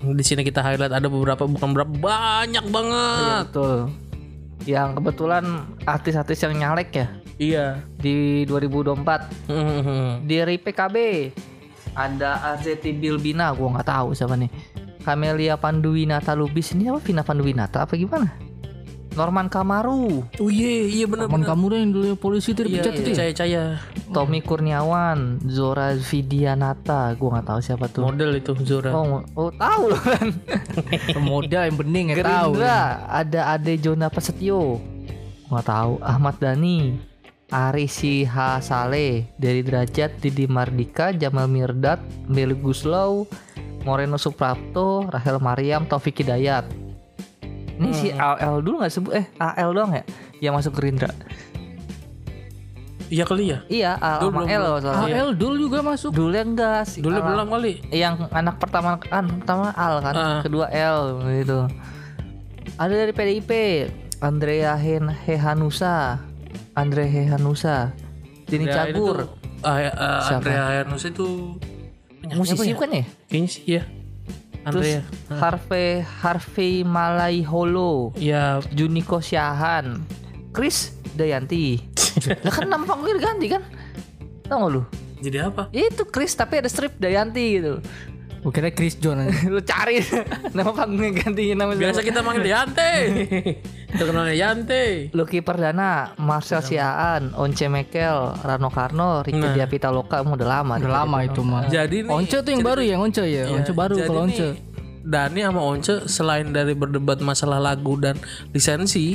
di 0.00 0.22
sini 0.22 0.40
kita 0.40 0.60
highlight 0.60 0.90
ada 0.90 1.06
beberapa 1.06 1.42
bukan 1.42 1.68
beberapa 1.70 1.92
banyak 1.92 2.64
banget. 2.66 3.44
Betul. 3.50 3.90
Yang 4.62 4.88
kebetulan 4.94 5.44
artis-artis 5.82 6.38
yang 6.40 6.54
nyalek 6.56 6.90
ya 6.92 7.06
Iya. 7.36 7.66
di 7.94 8.42
2024 8.46 9.28
Hmm. 9.46 10.24
dari 10.24 10.56
PKB 10.56 10.96
ada 11.92 12.50
Azeti 12.50 12.90
Bilbina 12.90 13.52
gue 13.52 13.68
nggak 13.68 13.84
tahu 13.84 14.08
siapa 14.12 14.34
nih 14.34 14.48
Camelia 15.00 15.54
Panduwinata 15.54 16.32
Lubis 16.32 16.72
ini 16.72 16.88
apa 16.88 16.98
Vina 16.98 17.22
Panduwinata 17.22 17.84
apa 17.84 17.94
gimana 17.94 18.32
Norman 19.12 19.46
Kamaru 19.46 20.24
Oh 20.36 20.50
iya 20.50 20.82
iya 20.84 21.04
benar 21.04 21.28
kamu 21.28 21.64
deh 21.66 21.78
yang 21.78 21.92
dulu 21.92 22.08
polisi 22.16 22.52
itu 22.52 22.64
Iya, 22.64 22.82
dipecat 22.82 22.92
itu. 22.96 23.10
ya? 23.46 23.64
Tommy 24.10 24.38
Kurniawan, 24.38 25.42
Zora 25.50 25.94
Vidianata, 25.94 27.10
gua 27.18 27.38
nggak 27.38 27.46
tahu 27.50 27.60
siapa 27.62 27.86
tuh. 27.90 28.06
Model 28.06 28.38
itu 28.38 28.52
Zora. 28.62 28.94
Oh, 28.94 29.22
oh 29.34 29.50
tahu 29.50 29.82
loh 29.90 30.02
kan. 30.02 30.28
Modal 31.30 31.62
yang 31.70 31.76
bening 31.78 32.06
ya 32.14 32.22
tahu. 32.22 32.54
Gerindra 32.54 32.78
ada 33.10 33.40
Ade 33.56 33.74
Jona 33.82 34.06
Prasetyo. 34.06 34.78
Nggak 35.50 35.66
tahu. 35.66 35.92
Ahmad 36.02 36.38
Dhani, 36.38 36.98
Ari 37.50 37.86
Siha 37.86 38.58
Saleh, 38.58 39.30
dari 39.38 39.62
Derajat, 39.62 40.18
Didi 40.18 40.46
Mardika, 40.50 41.14
Jamal 41.14 41.46
Mirdad, 41.46 42.02
Meli 42.26 42.54
Guslow, 42.58 43.26
Moreno 43.86 44.18
Suprapto, 44.18 45.06
Rahel 45.06 45.38
Mariam, 45.38 45.86
Taufik 45.86 46.22
Hidayat. 46.22 46.66
Ini 47.76 47.92
si 47.92 48.08
AL 48.08 48.64
dulu 48.64 48.80
nggak 48.80 48.92
sebut 48.92 49.12
eh 49.12 49.26
AL 49.36 49.76
doang 49.76 49.92
ya 49.92 50.02
yang 50.40 50.56
masuk 50.56 50.80
Gerindra. 50.80 51.12
Iya 53.06 53.22
kali 53.22 53.44
ya. 53.46 53.58
Iya, 53.66 53.90
A 53.96 54.18
Dulu 54.18 54.28
sama 54.28 54.38
belum- 54.42 54.50
L 54.50 54.64
kalau. 54.80 55.06
AL 55.06 55.28
dul 55.32 55.54
juga 55.56 55.78
masuk. 55.80 56.10
Dulu 56.10 56.34
enggak 56.34 56.82
sih. 56.86 57.00
Dulu 57.00 57.14
A- 57.14 57.22
belum 57.22 57.46
kali. 57.48 57.72
yang 57.88 58.26
anak 58.28 58.58
pertama 58.58 58.98
kan 58.98 59.24
pertama 59.32 59.70
Al 59.70 59.94
kan, 60.00 60.14
Ah. 60.14 60.40
kedua 60.42 60.66
L 60.68 61.22
gitu. 61.36 61.70
Ada 62.74 62.94
dari 62.96 63.12
PDIP, 63.12 63.50
Andrea 64.18 64.74
Hen 64.74 65.06
Hehanusa, 65.06 66.18
Andre 66.72 67.06
Hehanusa, 67.06 67.94
Dini 68.44 68.64
ini 68.64 68.72
Cagur, 68.72 69.30
ah, 69.62 69.78
Siapa? 70.20 70.42
Andrea 70.42 70.62
Hanus 70.82 71.04
itu 71.04 71.56
musisi 72.32 72.66
ya? 72.66 72.74
bukan 72.74 72.90
ya? 72.92 73.04
Kayaknya 73.26 73.48
sih 73.48 73.64
ya. 73.70 73.82
Terus 74.66 74.82
Andrea. 74.82 75.00
Harvey 75.38 75.88
Harvey 76.02 76.74
Malaiholo, 76.82 78.10
Ya 78.16 78.58
Juniko 78.70 79.20
Syahan, 79.20 80.02
Chris 80.50 80.95
Dayanti. 81.16 81.80
lah 82.44 82.52
kan 82.52 82.68
nama 82.68 82.84
panggil 82.84 83.16
ganti 83.18 83.46
kan? 83.48 83.64
Tahu 84.46 84.56
nggak 84.60 84.72
lu? 84.72 84.82
jadi 85.16 85.48
apa? 85.48 85.72
Itu 85.72 86.04
Chris 86.06 86.36
tapi 86.36 86.60
ada 86.60 86.68
strip 86.68 86.94
Dayanti 87.00 87.44
gitu. 87.58 87.80
Gue 88.46 88.54
kira 88.54 88.70
Chris 88.70 88.94
John 89.02 89.26
aja. 89.26 89.34
lu 89.50 89.58
cari 89.58 89.98
nama 90.56 90.70
panggilnya 90.70 91.18
ganti 91.18 91.50
nama 91.50 91.74
Biasa 91.74 91.98
kita 91.98 92.22
manggil 92.22 92.46
Yante. 92.46 92.92
kita 93.90 94.02
kenalnya 94.06 94.38
Yante. 94.38 95.10
Lucky 95.18 95.42
Perdana, 95.42 96.14
Marcel 96.14 96.62
Siaan, 96.62 97.34
Once 97.34 97.66
Mekel, 97.66 98.38
Rano 98.46 98.70
Karno, 98.70 99.26
Ricky 99.26 99.42
Nah. 99.42 99.66
Emang 99.66 100.38
udah 100.38 100.62
lama. 100.62 100.78
Udah 100.78 100.94
lama 101.02 101.18
itu 101.26 101.42
mah. 101.42 101.66
Jadi 101.66 102.06
nih 102.06 102.12
Once 102.14 102.38
tuh 102.38 102.46
yang 102.54 102.62
baru 102.62 102.86
ya, 102.86 102.96
Once 103.02 103.18
ya. 103.18 103.50
Once 103.50 103.72
baru 103.74 103.98
Jadi 103.98 104.06
kalau 104.06 104.22
nih, 104.30 104.38
Once. 104.38 104.75
Dani 105.06 105.46
sama 105.46 105.62
Once 105.62 106.10
selain 106.10 106.50
dari 106.50 106.74
berdebat 106.74 107.22
masalah 107.22 107.62
lagu 107.62 107.94
dan 107.94 108.18
lisensi, 108.50 109.14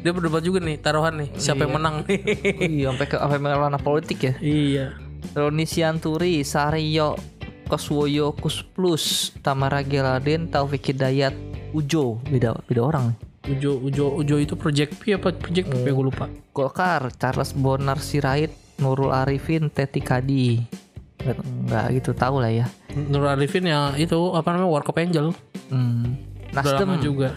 dia 0.00 0.10
berdebat 0.16 0.40
juga 0.40 0.64
nih 0.64 0.80
taruhan 0.80 1.20
nih 1.20 1.28
siapa 1.36 1.68
yang 1.68 1.76
menang 1.76 2.08
nih. 2.08 2.20
Iya, 2.56 2.96
sampai 2.96 3.06
ke 3.06 3.16
sampai 3.20 3.52
ranah 3.52 3.82
politik 3.84 4.18
ya. 4.24 4.34
iya. 4.40 4.96
Roni 5.36 5.68
Sianturi, 5.68 6.40
Saryo, 6.40 7.20
Koswoyo 7.68 8.32
Kus 8.32 8.64
Plus, 8.64 9.36
Tamara 9.44 9.84
Geladen, 9.84 10.48
Taufik 10.48 10.88
Hidayat, 10.88 11.36
Ujo, 11.76 12.16
beda 12.32 12.56
beda 12.64 12.80
orang 12.80 13.04
nih. 13.12 13.18
Ujo 13.46 13.76
Ujo 13.78 14.06
Ujo 14.16 14.36
itu 14.40 14.54
Project 14.56 14.96
P 14.98 15.14
apa 15.14 15.36
Project 15.36 15.68
P 15.70 15.84
ya 15.84 15.92
gue 15.92 16.06
lupa. 16.08 16.32
Golkar, 16.56 17.12
Charles 17.14 17.52
Bonar 17.52 18.00
Sirait, 18.00 18.50
Nurul 18.80 19.12
Arifin, 19.12 19.68
Teti 19.68 20.00
Kadi. 20.00 20.85
Nggak- 21.34 21.88
gitu 21.94 22.10
tahu 22.12 22.38
lah 22.38 22.52
ya. 22.52 22.66
Nur 22.94 23.26
Arifin 23.26 23.66
yang 23.66 23.96
itu 23.96 24.14
apa 24.32 24.52
namanya 24.52 24.70
Warkop 24.70 24.96
Angel. 24.96 25.34
Hmm. 25.68 26.14
Nasdem 26.52 27.00
juga. 27.00 27.34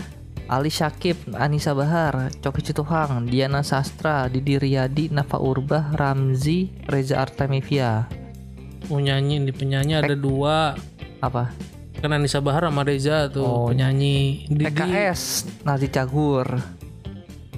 Ali 0.49 0.73
Syakib, 0.73 1.29
Anissa 1.33 1.77
Bahar, 1.77 2.33
Coki 2.41 2.65
Cituhang, 2.65 3.29
Diana 3.29 3.61
Sastra, 3.61 4.25
Didi 4.25 4.57
Riyadi, 4.57 5.13
Nafa 5.13 5.37
Urbah, 5.37 5.93
Ramzi, 5.93 6.73
Reza 6.89 7.21
Artamevia. 7.21 8.09
Mau 8.89 8.97
nyanyi 8.97 9.45
di 9.45 9.53
penyanyi 9.53 9.93
ada 9.93 10.17
dua. 10.17 10.73
Apa? 11.21 11.53
Kan 12.01 12.15
Anissa 12.15 12.41
Bahar 12.41 12.65
sama 12.65 12.81
Reza 12.81 13.29
tuh 13.29 13.45
Oh. 13.45 13.67
penyanyi. 13.69 14.49
Didi. 14.49 14.65
PKS, 14.65 15.21
Nazi 15.61 15.85
Cagur. 15.85 16.47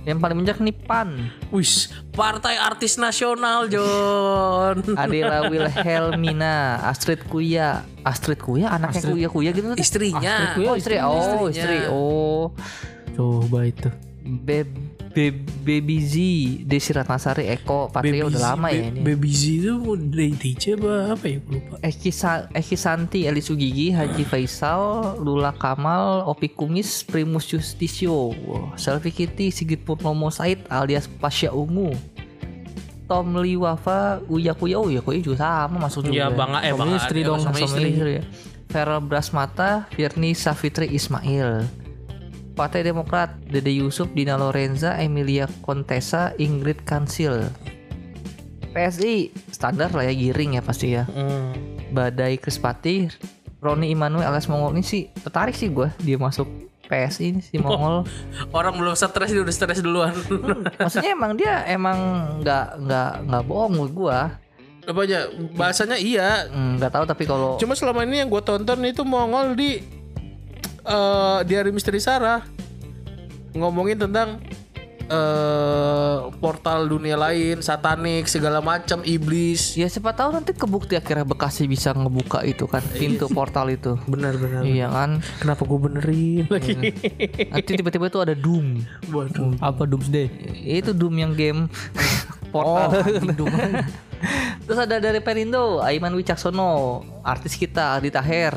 Yang 0.02 0.18
paling 0.18 0.38
menjak 0.42 0.58
nih 0.58 0.74
PAN, 0.74 1.30
Wis, 1.54 1.94
Partai 2.10 2.58
Artis 2.58 2.98
Nasional, 2.98 3.70
John. 3.70 4.82
Adela 5.02 5.46
Wilhelmina, 5.46 6.82
Astrid 6.90 7.22
Kuya, 7.30 7.86
Astrid 8.02 8.42
Kuya, 8.42 8.74
anaknya 8.74 9.02
Kuya 9.06 9.28
Kuya 9.30 9.50
gitu. 9.54 9.74
tuh. 9.74 9.78
Istrinya. 9.78 10.58
Oh 10.58 10.74
istri, 10.74 10.98
oh 10.98 11.46
istri, 11.54 11.78
oh. 11.86 12.50
Coba 13.14 13.70
itu. 13.70 13.90
Be, 14.22 14.66
Be- 15.12 15.36
Baby 15.62 15.98
Z, 16.00 16.14
Desi 16.64 16.90
Ratnasari, 16.90 17.48
Eko, 17.48 17.88
Patrio 17.88 18.26
udah 18.26 18.40
Z- 18.40 18.46
lama 18.48 18.68
ya 18.70 18.88
ini. 18.88 19.00
Baby 19.00 19.30
Z 19.30 19.42
itu 19.60 19.76
dari 19.98 20.32
DJ 20.32 20.64
apa 20.74 20.92
apa 21.14 21.26
ya 21.26 21.38
lupa. 21.44 21.76
Eki, 21.80 22.10
Sa- 22.10 22.48
Eki 22.50 22.76
Santi, 22.76 23.20
Eli 23.24 23.40
Sugigi, 23.40 23.92
Haji 23.92 24.24
Faisal, 24.24 24.82
Lula 25.18 25.52
Kamal, 25.52 26.24
Opi 26.26 26.48
Kumis, 26.50 27.04
Primus 27.04 27.46
Justisio, 27.46 28.32
Wah, 28.42 28.72
Selfie 28.76 29.12
Kitty, 29.12 29.50
Sigit 29.50 29.82
Purnomo 29.82 30.28
Said 30.28 30.64
alias 30.68 31.06
Pasya 31.08 31.52
Ungu, 31.52 31.92
Tom 33.06 33.36
Lee 33.36 33.56
Wafa, 33.56 34.24
Uya 34.26 34.54
Kuya, 34.54 34.80
Uya 34.80 35.00
Kuya 35.00 35.20
juga 35.20 35.36
sama 35.68 35.78
masuk 35.82 36.08
juga. 36.08 36.16
Iya 36.16 36.28
bang, 36.30 36.52
eh 36.58 36.72
Suami 36.72 36.80
bang 36.80 36.92
istri 36.96 37.20
dong, 37.22 37.40
Sama 37.40 37.60
istri. 37.60 37.92
istri 37.92 38.12
ya. 38.18 38.24
Feral 38.72 39.04
Brasmata, 39.04 39.92
Firni 39.92 40.32
Safitri 40.32 40.88
Ismail. 40.90 41.68
Partai 42.52 42.84
Demokrat, 42.84 43.40
Dede 43.48 43.72
Yusuf, 43.72 44.12
Dina 44.12 44.36
Lorenza, 44.36 45.00
Emilia 45.00 45.48
Contessa, 45.64 46.36
Ingrid 46.36 46.84
Kansil. 46.84 47.48
PSI, 48.72 49.32
standar 49.52 49.92
lah 49.92 50.08
ya 50.08 50.14
giring 50.16 50.56
ya 50.60 50.64
pasti 50.64 50.96
ya. 50.96 51.04
Hmm. 51.08 51.52
Badai 51.92 52.40
Krispati, 52.40 53.12
Roni 53.62 53.94
Immanuel 53.94 54.26
alias 54.26 54.50
Mongol 54.50 54.80
ini 54.80 54.84
sih 54.84 55.02
tertarik 55.22 55.54
sih 55.54 55.70
gue 55.70 55.86
dia 56.02 56.18
masuk 56.18 56.50
PSI 56.90 57.24
ini 57.36 57.42
si 57.46 57.62
Mongol. 57.62 58.04
Orang 58.52 58.82
belum 58.82 58.98
stres 58.98 59.32
dia 59.32 59.46
udah 59.46 59.54
stres 59.54 59.80
duluan. 59.86 60.12
Maksudnya 60.82 61.14
emang 61.14 61.38
dia 61.38 61.62
emang 61.70 61.98
nggak 62.42 62.68
nggak 62.84 63.12
nggak 63.30 63.44
bohong 63.46 63.76
gue. 63.94 64.20
apa 64.82 64.98
aja 65.06 65.30
bahasanya 65.54 65.94
iya. 66.02 66.50
Nggak 66.50 66.92
tahu 66.92 67.06
tapi 67.06 67.24
kalau 67.30 67.62
Cuma 67.62 67.78
selama 67.78 68.02
ini 68.02 68.26
yang 68.26 68.34
gue 68.34 68.42
tonton 68.42 68.82
itu 68.82 69.06
Mongol 69.06 69.54
di 69.54 69.78
eh 70.92 71.40
di 71.48 71.54
hari 71.56 71.72
misteri 71.72 72.04
Sarah 72.04 72.44
ngomongin 73.56 73.96
tentang 74.00 74.44
eh 75.12 76.20
portal 76.40 76.88
dunia 76.88 77.20
lain, 77.20 77.60
satanik 77.60 78.32
segala 78.32 78.64
macam 78.64 79.04
iblis. 79.04 79.76
ya 79.76 79.92
siapa 79.92 80.16
tahu 80.16 80.40
nanti 80.40 80.56
kebukti 80.56 80.96
akhirnya 80.96 81.28
Bekasi 81.28 81.68
bisa 81.68 81.92
ngebuka 81.92 82.48
itu 82.48 82.64
kan 82.68 82.80
pintu 82.96 83.28
portal 83.28 83.68
itu. 83.72 84.00
Benar 84.12 84.40
benar. 84.40 84.64
Iya 84.64 84.88
kan. 84.88 85.20
Kenapa 85.44 85.68
gue 85.68 85.80
benerin 85.80 86.46
lagi? 86.48 86.76
Nanti 87.52 87.70
tiba-tiba 87.76 88.08
itu 88.08 88.20
ada 88.24 88.36
Doom. 88.36 88.84
Waduh. 89.12 89.60
Apa 89.60 89.84
Doomsday? 89.84 90.32
Itu 90.64 90.96
Doom 90.96 91.20
yang 91.20 91.36
game 91.36 91.68
portal. 92.56 92.96
Doom. 93.40 93.52
Terus 94.64 94.80
ada 94.80 95.02
dari 95.02 95.20
Perindo, 95.20 95.82
Aiman 95.82 96.14
Wicaksono, 96.16 97.02
artis 97.26 97.58
kita 97.60 97.98
Aldi 98.00 98.10
Taher. 98.14 98.56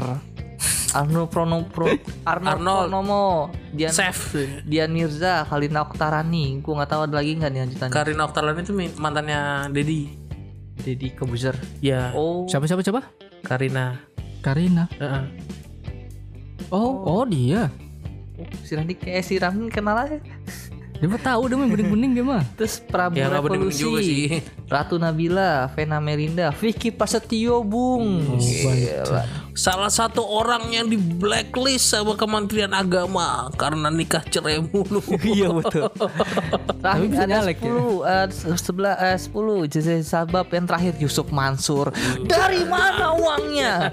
Arno 0.94 1.26
Prono 1.26 1.66
Pro, 1.66 1.90
Arnold, 2.22 2.54
Arnold. 2.62 2.86
Pronomo, 2.86 3.22
Dian 3.74 3.90
Chef. 3.90 4.38
Dian 4.62 4.94
Mirza, 4.94 5.42
Kalina 5.42 5.82
Oktarani. 5.82 6.62
Gue 6.62 6.72
nggak 6.72 6.86
tahu 6.88 7.02
ada 7.04 7.14
lagi 7.18 7.34
nggak 7.34 7.50
nih 7.50 7.60
lanjutannya. 7.66 7.90
Karina 7.92 8.22
Oktalan 8.24 8.62
itu 8.62 8.72
mantannya 8.94 9.40
Dedi. 9.68 10.14
Deddy 10.74 11.10
Kebuzer. 11.10 11.54
Ya, 11.78 12.14
Oh, 12.14 12.46
Siapa 12.46 12.66
siapa 12.66 12.82
siapa? 12.82 13.02
Karina. 13.42 13.98
Karina. 14.38 14.86
Heeh. 14.94 15.24
Oh, 16.70 17.02
oh 17.04 17.22
dia. 17.26 17.70
si 18.62 18.74
Randy 18.74 18.94
kayak 18.94 19.22
si 19.22 19.38
Ramli 19.38 19.70
kenal 19.70 19.94
aja. 19.94 20.18
Dia 21.04 21.12
mah 21.12 21.20
tahu 21.20 21.52
dia 21.52 21.60
mah 21.60 21.68
bening-bening 21.68 22.16
dia 22.16 22.24
mah. 22.24 22.40
Terus 22.56 22.80
Prabu 22.80 23.20
Ya 23.20 23.28
Revolusi, 23.28 23.76
juga 23.76 24.00
sih. 24.00 24.40
Ratu 24.72 24.96
Nabila, 24.96 25.68
Vena 25.76 26.00
Melinda, 26.00 26.48
Vicky 26.48 26.88
Prasetyo, 26.88 27.60
Bung. 27.60 28.40
Gila. 28.40 29.28
Salah 29.52 29.92
satu 29.92 30.24
orang 30.24 30.72
yang 30.72 30.88
di 30.88 30.96
blacklist 30.96 31.92
sama 31.92 32.16
Kementerian 32.16 32.72
Agama 32.72 33.52
karena 33.52 33.92
nikah 33.92 34.24
cerai 34.24 34.64
mulu. 34.64 35.04
Iya 35.28 35.52
betul. 35.52 35.92
Terakhir 36.80 37.06
bisa 37.12 37.22
ada 37.28 37.32
nyalek 37.36 37.58
ya? 37.60 37.68
10 37.68 38.48
eh, 38.48 38.58
sebelah 38.64 38.96
eh, 38.96 39.18
10 39.20 39.72
Jeze 39.76 40.00
Sabab 40.08 40.48
yang 40.56 40.64
terakhir 40.64 40.96
Yusuf 41.04 41.28
Mansur. 41.28 41.92
Dari 42.24 42.64
mana 42.64 43.12
uangnya? 43.12 43.92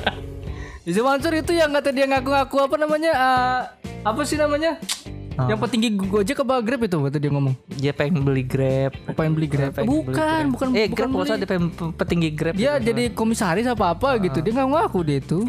Yusuf 0.84 1.00
Mansur 1.00 1.32
itu 1.32 1.56
yang 1.56 1.72
kata 1.72 1.96
dia 1.96 2.04
ngaku-ngaku 2.04 2.56
apa 2.60 2.76
namanya? 2.76 3.12
eh, 3.16 3.60
apa 4.04 4.20
sih 4.28 4.36
namanya? 4.36 4.76
Yang 5.38 5.58
petinggi 5.60 5.88
Gojek 5.94 6.38
apa 6.40 6.54
Grab 6.58 6.80
itu 6.82 6.96
kata 6.98 7.16
dia 7.16 7.28
ngomong. 7.28 7.54
Dia 7.70 7.92
pengen 7.92 8.20
beli 8.20 8.40
Grab. 8.40 8.96
Apa 9.04 9.20
yang 9.22 9.32
beli 9.32 9.46
Grab? 9.46 9.70
pengen 9.70 9.84
beli 9.84 10.00
Bukan, 10.00 10.14
Grab. 10.16 10.44
bukan 10.48 10.66
Eh 10.72 10.86
bukan 10.86 10.96
Grab 10.96 11.08
kalau 11.10 11.24
beli. 11.26 11.36
dia 11.36 11.48
pengen 11.48 11.66
pe- 11.68 11.94
petinggi 11.94 12.28
Grab. 12.32 12.54
Dia 12.54 12.72
jadi 12.78 13.02
komisaris 13.10 13.66
apa 13.66 13.92
apa 13.92 14.16
gitu. 14.18 14.40
Dia 14.40 14.52
nggak 14.54 14.68
ngaku 14.70 14.98
dia 15.02 15.18
itu. 15.18 15.44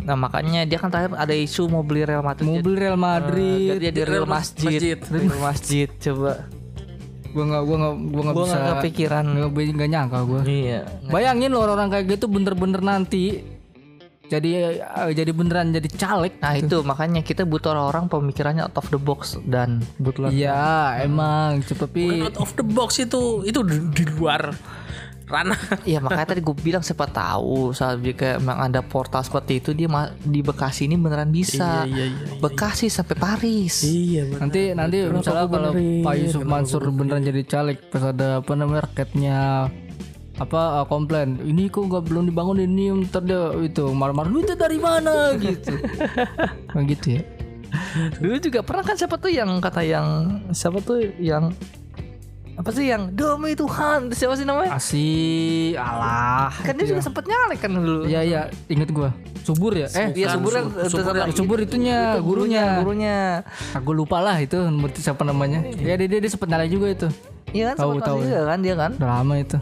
Nah 0.00 0.16
makanya 0.16 0.64
dia 0.64 0.76
kan 0.76 0.88
terakhir 0.88 1.12
ada 1.14 1.32
isu 1.32 1.66
mau 1.66 1.80
beli 1.80 2.04
Real 2.04 2.20
Madrid. 2.20 2.44
Mau 2.46 2.56
beli 2.58 2.76
Real 2.78 2.94
Jadi 2.94 3.02
Madrid. 3.02 3.68
dia 3.78 3.90
di 3.90 4.02
Real 4.02 4.12
Real 4.14 4.26
Masjid. 4.26 4.68
Masjid. 4.70 4.98
Real 5.08 5.38
Masjid 5.38 5.88
coba. 5.98 6.32
Gua 7.30 7.44
nggak 7.46 7.62
gua 7.62 7.76
nggak 7.78 7.94
gua 7.94 8.20
nggak 8.20 8.34
Gua 8.34 8.44
bisa 8.44 8.56
nggak 8.56 8.74
kepikiran. 8.76 9.24
nggak 9.24 9.50
nggak 9.72 9.88
nyangka 9.88 10.18
gua. 10.24 10.40
Iya. 10.42 10.80
Bayangin 11.06 11.48
loh 11.48 11.60
orang-orang 11.62 11.88
kayak 11.90 12.06
gitu 12.10 12.26
bener-bener 12.26 12.80
nanti 12.80 13.24
jadi 14.30 14.78
eh, 14.78 15.10
jadi 15.10 15.30
beneran 15.34 15.74
jadi 15.74 15.90
caleg. 15.90 16.38
Nah 16.38 16.54
itu 16.54 16.86
makanya 16.86 17.20
kita 17.26 17.42
butuh 17.42 17.74
orang-orang 17.74 18.06
pemikirannya 18.06 18.62
out 18.70 18.78
of 18.78 18.86
the 18.94 19.00
box 19.00 19.34
dan 19.42 19.82
kebetulan 19.98 20.30
Iya, 20.30 21.02
emang 21.02 21.66
Bukan 21.66 21.76
tapi 21.76 22.04
out 22.22 22.38
of 22.38 22.54
the 22.54 22.62
box 22.62 23.02
itu 23.02 23.42
itu 23.42 23.58
di, 23.66 23.76
di 23.90 24.04
luar 24.14 24.54
ranah. 25.30 25.58
Iya 25.90 25.98
makanya 26.02 26.34
tadi 26.34 26.42
gue 26.42 26.56
bilang 26.58 26.82
siapa 26.82 27.06
tahu 27.10 27.70
saat 27.74 28.02
jika 28.02 28.38
emang 28.38 28.70
ada 28.70 28.82
portal 28.82 29.22
seperti 29.22 29.62
itu 29.62 29.70
dia 29.74 29.90
di 30.22 30.40
Bekasi 30.42 30.86
ini 30.90 30.94
beneran 30.98 31.30
bisa. 31.34 31.86
Iya, 31.86 32.06
iya, 32.06 32.06
iya, 32.14 32.38
Bekasi 32.38 32.86
sampai 32.86 33.16
Paris. 33.18 33.86
Iya 33.86 34.30
benar. 34.30 34.38
nanti 34.46 34.60
nanti 34.74 34.96
misalnya 35.10 35.46
kalau 35.50 35.70
Pak 35.78 36.14
Yusuf 36.18 36.42
Mansur 36.46 36.82
beneran 36.94 37.22
jadi 37.26 37.42
caleg 37.46 37.78
pas 37.90 38.02
ada 38.06 38.42
apa 38.42 38.52
namanya 38.54 38.86
rakyatnya 38.90 39.38
apa 40.40 40.60
uh, 40.74 40.86
komplain 40.86 41.36
ini 41.42 41.68
kok 41.68 41.84
nggak 41.84 42.00
belum 42.02 42.24
dibangun 42.26 42.58
ini 42.58 42.88
ntar 43.04 43.20
dia 43.20 43.52
itu 43.60 43.84
marah-marah 43.90 44.26
duitnya 44.26 44.56
dari 44.56 44.78
mana? 44.78 45.32
Gitu. 45.36 45.76
Kayak 46.66 46.84
gitu 46.90 47.06
ya. 47.12 47.22
Dulu 48.16 48.36
juga 48.40 48.60
pernah 48.60 48.82
kan 48.82 48.96
siapa 48.96 49.14
tuh 49.14 49.30
yang 49.30 49.60
kata 49.60 49.80
yang 49.80 50.06
siapa 50.50 50.80
tuh 50.80 50.96
yang 51.16 51.52
apa 52.52 52.66
sih 52.70 52.84
yang 52.84 53.08
demi 53.10 53.52
Tuhan 53.54 54.10
siapa 54.10 54.34
sih 54.34 54.44
namanya? 54.44 54.74
asih 54.74 55.76
alah 55.76 56.52
Kan 56.58 56.74
dia 56.74 56.84
juga 56.86 57.00
sempet 57.00 57.24
nyalek 57.24 57.56
kan 57.58 57.70
dulu. 57.70 58.04
iya 58.04 58.20
iya 58.20 58.40
inget 58.66 58.90
gua. 58.90 59.12
Subur 59.40 59.72
ya? 59.72 59.88
Eh 59.90 60.12
Iya 60.14 60.34
subur 60.34 60.52
kan 60.52 60.64
subur 60.84 61.00
tetap- 61.06 61.32
subur 61.32 61.58
itunya 61.58 62.16
gurunya. 62.18 62.80
gurunya. 62.80 63.18
aku 63.72 63.92
lupa 63.92 64.20
lah 64.20 64.36
itu 64.36 64.56
siapa 64.94 65.20
namanya. 65.22 65.64
Ya 65.74 65.94
dia 65.94 66.04
dia, 66.06 66.18
dia 66.18 66.28
sempet 66.28 66.48
nyalek 66.48 66.68
juga 66.70 66.86
itu. 66.90 67.08
Iya 67.50 67.72
kan 67.72 67.76
Tahu, 67.76 67.90
sempet 67.92 68.04
tahu. 68.06 68.18
juga 68.20 68.40
kan 68.46 68.58
dia 68.58 68.74
kan. 68.74 68.90
udah 68.94 69.10
lama 69.14 69.34
itu 69.36 69.58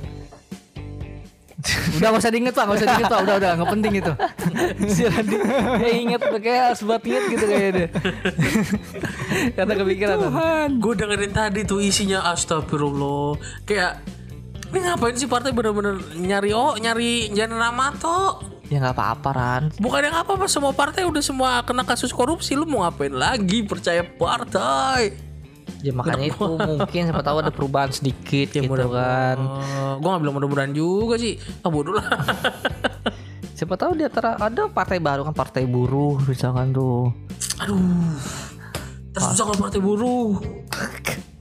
udah 1.98 2.08
gak 2.14 2.22
usah 2.22 2.30
diinget 2.30 2.54
pak 2.54 2.64
gak 2.70 2.78
usah 2.78 2.86
diinget 2.86 3.10
pak 3.10 3.20
udah 3.26 3.34
udah 3.42 3.50
nggak 3.58 3.70
penting 3.74 3.92
itu 3.98 4.12
si 4.94 5.02
Randy 5.10 5.36
dia 5.82 5.90
inget 5.90 6.20
kayak 6.22 6.62
harus 6.70 6.80
buat 6.86 7.02
inget 7.02 7.24
gitu 7.34 7.44
kayaknya 7.50 7.70
dia. 7.74 7.88
Karena 9.58 9.72
kepikiran. 9.74 10.16
Tuhan 10.22 10.68
Gue 10.78 10.94
dengerin 10.94 11.32
tadi 11.34 11.60
tuh 11.66 11.82
isinya 11.82 12.30
astagfirullah. 12.30 13.42
Kayak 13.66 14.02
ini 14.70 14.78
ngapain 14.84 15.16
sih 15.18 15.26
partai 15.26 15.50
bener-bener 15.50 15.98
nyari 16.14 16.52
oh 16.52 16.76
nyari 16.76 17.32
nyari 17.32 17.54
nama 17.56 17.88
toh 17.96 18.38
Ya 18.68 18.84
nggak 18.84 19.00
apa-apa 19.00 19.30
Ran. 19.32 19.62
Bukan 19.80 20.00
yang 20.04 20.16
apa-apa 20.20 20.44
semua 20.44 20.76
partai 20.76 21.08
udah 21.08 21.24
semua 21.24 21.64
kena 21.64 21.88
kasus 21.88 22.12
korupsi 22.12 22.52
lu 22.52 22.68
mau 22.68 22.84
ngapain 22.84 23.16
lagi 23.16 23.64
percaya 23.64 24.04
partai 24.04 25.27
Ya 25.78 25.94
makanya 25.94 26.26
itu 26.26 26.42
mungkin 26.42 27.00
siapa 27.06 27.22
tahu 27.22 27.36
ada 27.38 27.52
perubahan 27.54 27.90
sedikit 27.94 28.50
gitu 28.56 28.66
kan. 28.90 29.36
uh, 29.38 29.94
gue 29.98 30.08
gak 30.08 30.22
bilang 30.22 30.36
mudah-mudahan 30.36 30.72
juga 30.74 31.14
sih. 31.18 31.38
Ah 31.62 31.70
bodoh 31.70 31.94
lah. 31.94 32.06
Siapa 33.58 33.74
tahu 33.74 33.98
di 33.98 34.06
antara 34.06 34.38
ada 34.38 34.70
partai 34.70 35.02
baru 35.02 35.26
kan 35.26 35.34
partai 35.34 35.66
buruh 35.66 36.14
misalkan 36.30 36.70
tuh. 36.70 37.10
aduh. 37.58 38.14
Terus 39.10 39.34
jangan 39.34 39.58
partai 39.58 39.82
buruh 39.82 40.38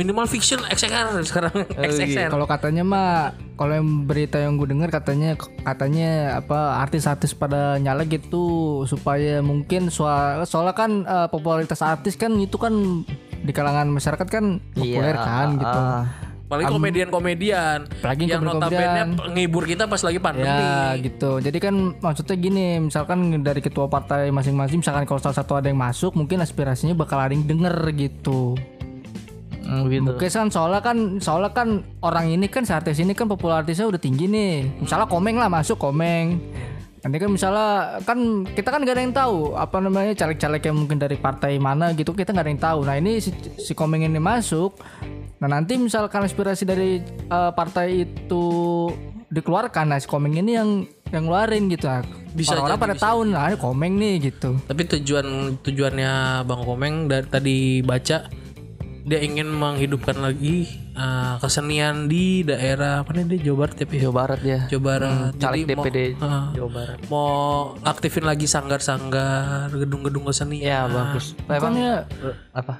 minimal 0.00 0.24
fiction 0.24 0.64
XXR 0.64 1.20
sekarang 1.28 1.52
XXR 1.92 2.32
kalau 2.32 2.48
katanya 2.48 2.80
mah 2.80 3.36
kalau 3.60 3.76
yang 3.76 4.08
berita 4.08 4.40
yang 4.40 4.56
gue 4.56 4.72
dengar 4.72 4.88
katanya 4.88 5.36
katanya 5.60 6.40
apa 6.40 6.80
artis-artis 6.80 7.36
pada 7.36 7.76
nyala 7.76 8.08
gitu 8.08 8.80
supaya 8.88 9.44
mungkin 9.44 9.92
soal 9.92 10.48
soalnya 10.48 10.72
kan 10.72 11.04
eh, 11.04 11.28
popularitas 11.28 11.84
artis 11.84 12.16
kan 12.16 12.32
itu 12.40 12.56
kan 12.56 13.04
di 13.44 13.52
kalangan 13.52 13.92
masyarakat 13.92 14.28
kan 14.32 14.64
populer 14.72 15.16
kan 15.20 15.60
gitu 15.60 15.80
ah. 15.84 16.04
Apalagi 16.50 16.66
komedian-komedian 16.66 17.78
Apalagi 18.02 18.26
yang 18.26 18.42
komedian. 18.42 19.14
notabene 19.14 19.38
ngibur 19.38 19.70
kita 19.70 19.86
pas 19.86 20.02
lagi 20.02 20.18
pandemi. 20.18 20.50
Ya 20.50 20.98
gitu. 20.98 21.38
Jadi 21.38 21.58
kan 21.62 21.94
maksudnya 22.02 22.34
gini, 22.34 22.90
misalkan 22.90 23.38
dari 23.46 23.62
ketua 23.62 23.86
partai 23.86 24.34
masing-masing, 24.34 24.82
misalkan 24.82 25.06
kalau 25.06 25.22
salah 25.22 25.38
satu 25.38 25.54
ada 25.54 25.70
yang 25.70 25.78
masuk, 25.78 26.10
mungkin 26.18 26.42
aspirasinya 26.42 26.98
bakal 26.98 27.22
ada 27.22 27.30
yang 27.30 27.46
denger 27.46 27.94
gitu. 27.94 28.58
Hmm, 29.70 29.86
gitu. 29.86 30.02
Mungkin 30.02 30.26
kan 30.26 30.48
soalnya 30.50 30.82
kan 30.82 31.22
soalnya 31.22 31.54
kan 31.54 31.86
orang 32.02 32.26
ini 32.26 32.50
kan 32.50 32.66
artis 32.66 32.98
ini 32.98 33.14
kan 33.14 33.30
popularitasnya 33.30 33.86
udah 33.86 34.02
tinggi 34.02 34.26
nih. 34.26 34.82
Misalnya 34.82 35.06
komeng 35.06 35.38
lah 35.38 35.46
masuk 35.46 35.78
komeng. 35.78 36.42
Nanti 37.00 37.16
kan 37.16 37.30
misalnya 37.30 37.68
kan 38.02 38.44
kita 38.50 38.68
kan 38.68 38.82
gak 38.82 38.98
ada 38.98 39.02
yang 39.06 39.14
tahu 39.14 39.54
apa 39.56 39.78
namanya 39.78 40.12
caleg-caleg 40.12 40.60
yang 40.60 40.76
mungkin 40.76 40.98
dari 40.98 41.16
partai 41.16 41.56
mana 41.56 41.96
gitu 41.96 42.12
kita 42.12 42.34
nggak 42.34 42.44
ada 42.44 42.52
yang 42.52 42.62
tahu. 42.66 42.78
Nah 42.82 42.94
ini 42.98 43.22
si, 43.22 43.30
si 43.56 43.72
komeng 43.72 44.02
ini 44.02 44.18
masuk. 44.18 44.74
Nah 45.38 45.48
nanti 45.48 45.78
misalkan 45.78 46.26
aspirasi 46.26 46.66
dari 46.66 47.00
eh, 47.06 47.52
partai 47.54 48.04
itu 48.04 48.44
dikeluarkan, 49.30 49.94
nah 49.94 49.98
si 50.02 50.10
komeng 50.10 50.34
ini 50.34 50.58
yang 50.58 50.68
yang 51.14 51.26
ngeluarin 51.26 51.70
gitu. 51.70 51.86
Nah, 51.86 52.02
Bisa 52.34 52.54
orang-orang 52.54 52.78
jadi, 52.78 52.84
pada 52.86 52.96
tahu 52.98 53.18
nah 53.26 53.46
ini 53.50 53.56
komeng 53.58 53.92
nih 53.98 54.14
gitu. 54.30 54.50
Tapi 54.66 54.82
tujuan 54.98 55.26
tujuannya 55.62 56.12
Bang 56.46 56.62
Komeng 56.66 57.06
dari 57.06 57.26
tadi 57.26 57.58
baca 57.82 58.26
dia 59.00 59.18
ingin 59.18 59.48
menghidupkan 59.48 60.12
lagi 60.14 60.68
uh, 60.92 61.36
kesenian 61.36 62.04
di 62.04 62.42
daerah 62.42 63.00
apa 63.00 63.10
nih 63.12 63.24
dia 63.30 63.48
Jawa 63.48 63.56
Barat 63.64 63.76
ya? 63.78 63.86
Jawa 63.98 64.14
Barat 64.14 64.40
ya. 64.42 64.58
Jawa 64.66 64.82
Barat. 64.84 65.30
Caleg 65.34 65.58
Jadi 65.58 65.72
mau- 65.72 65.84
DPD 65.84 65.98
uh, 66.16 66.44
Jawa 66.52 66.68
Barat. 66.70 66.98
mau 67.06 67.30
aktifin 67.80 68.22
lagi 68.22 68.44
sanggar-sanggar, 68.44 69.68
gedung-gedung 69.70 70.24
kesenian. 70.24 70.62
Ya 70.62 70.80
bagus. 70.86 71.32
Emang 71.42 71.72
Bukannya 71.72 71.92
apa? 72.52 72.74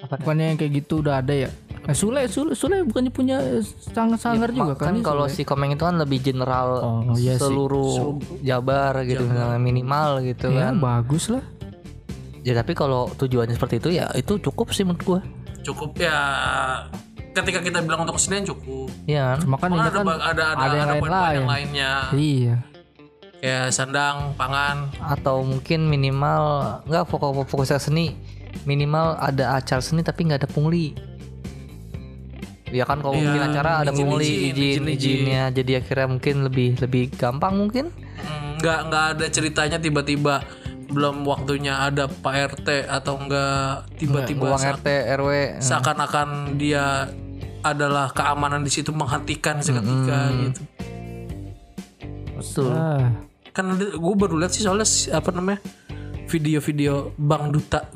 Apa? 0.00 0.14
bukannya 0.16 0.46
yang 0.46 0.58
kayak 0.58 0.72
gitu 0.78 1.00
udah 1.00 1.18
ada 1.18 1.32
ya? 1.32 1.50
Nah, 1.80 1.92
Sule, 1.92 2.24
Sule, 2.26 2.52
Sule 2.52 2.80
bukannya 2.82 3.08
punya 3.08 3.40
sanggar-sanggar 3.86 4.48
juga 4.50 4.72
kan? 4.74 4.88
Kan 4.90 4.96
kalau 5.00 5.24
si 5.26 5.44
Komeng 5.44 5.72
itu 5.72 5.80
kan 5.80 5.96
lebih 5.96 6.20
general 6.22 6.68
Oh, 6.76 7.00
iya 7.14 7.36
sih. 7.36 7.44
seluruh 7.44 8.20
Jabar 8.40 9.00
gitu 9.02 9.20
misalnya 9.22 9.56
minimal 9.56 10.20
gitu 10.22 10.48
ya 10.50 10.72
kan. 10.72 10.76
bagus 10.78 11.28
lah. 11.28 11.44
Ya 12.40 12.52
tapi 12.52 12.72
kalau 12.72 13.08
tujuannya 13.10 13.52
seperti 13.52 13.80
itu 13.80 13.88
ya 13.92 14.08
itu 14.12 14.36
cukup 14.38 14.68
sih 14.70 14.80
menurut 14.82 15.00
gua. 15.02 15.20
Cukup 15.64 15.96
ya 15.96 16.18
ketika 17.32 17.58
kita 17.58 17.80
bilang 17.80 18.04
untuk 18.04 18.14
kesenian 18.14 18.44
cukup. 18.44 18.86
Iya 19.04 19.34
kan? 19.34 19.58
Kan 19.58 19.70
ini 19.70 19.80
ada, 19.80 19.90
kan 19.90 20.04
ada, 20.04 20.14
ada, 20.22 20.44
ada 20.54 20.74
yang 20.76 20.86
ada 20.86 20.94
poin-poin 20.94 21.10
lain-lain. 21.10 21.34
yang 21.34 21.48
lainnya 21.48 21.92
Iya. 22.14 22.56
kayak 23.36 23.66
sandang, 23.70 24.16
pangan. 24.34 24.76
Atau 25.02 25.42
mungkin 25.42 25.84
minimal 25.84 26.44
nggak 26.84 27.04
fokus 27.06 27.44
fokus 27.46 27.68
ke 27.68 27.80
seni 27.82 28.06
minimal 28.62 29.18
ada 29.18 29.56
acara 29.56 29.80
seni 29.80 30.00
tapi 30.00 30.24
nggak 30.24 30.40
ada 30.40 30.48
pungli. 30.48 30.94
Ya 32.66 32.82
kan 32.82 32.98
kalau 32.98 33.14
Iya, 33.14 33.22
mungkin 33.24 33.42
acara 33.44 33.70
ada 33.80 33.90
izin- 33.90 33.98
pungli 34.00 34.26
izin, 34.26 34.34
izin, 34.34 34.54
izin- 34.54 34.88
izin. 34.88 35.10
izinnya 35.10 35.42
jadi 35.52 35.72
akhirnya 35.76 36.06
mungkin 36.08 36.34
lebih 36.42 36.68
lebih 36.78 37.04
gampang 37.12 37.54
mungkin. 37.56 37.84
Hmm, 38.16 38.58
nggak 38.58 38.78
nggak 38.84 39.04
ada 39.14 39.26
ceritanya 39.28 39.78
tiba-tiba 39.78 40.42
belum 40.94 41.26
waktunya 41.26 41.82
ada 41.82 42.06
Pak 42.06 42.34
RT 42.56 42.68
atau 42.86 43.18
enggak 43.18 43.90
tiba-tiba 43.96 44.46
Uang 44.46 44.62
RT 44.78 44.86
RW. 45.12 45.30
seakan-akan 45.58 46.28
dia 46.54 47.10
adalah 47.60 48.08
keamanan 48.08 48.60
di 48.60 48.70
situ 48.70 48.90
menghentikan 48.90 49.58
seketika 49.58 50.18
gitu. 50.38 50.62
Betul. 52.34 52.70
Ah, 52.70 53.10
Kan 53.50 53.70
gue 53.74 54.14
baru 54.14 54.34
lihat 54.36 54.50
sih 54.50 54.62
soalnya 54.62 54.84
si- 54.84 55.08
apa 55.08 55.30
namanya 55.30 55.62
video-video 56.26 57.14
Bang 57.16 57.50
Duta 57.50 57.86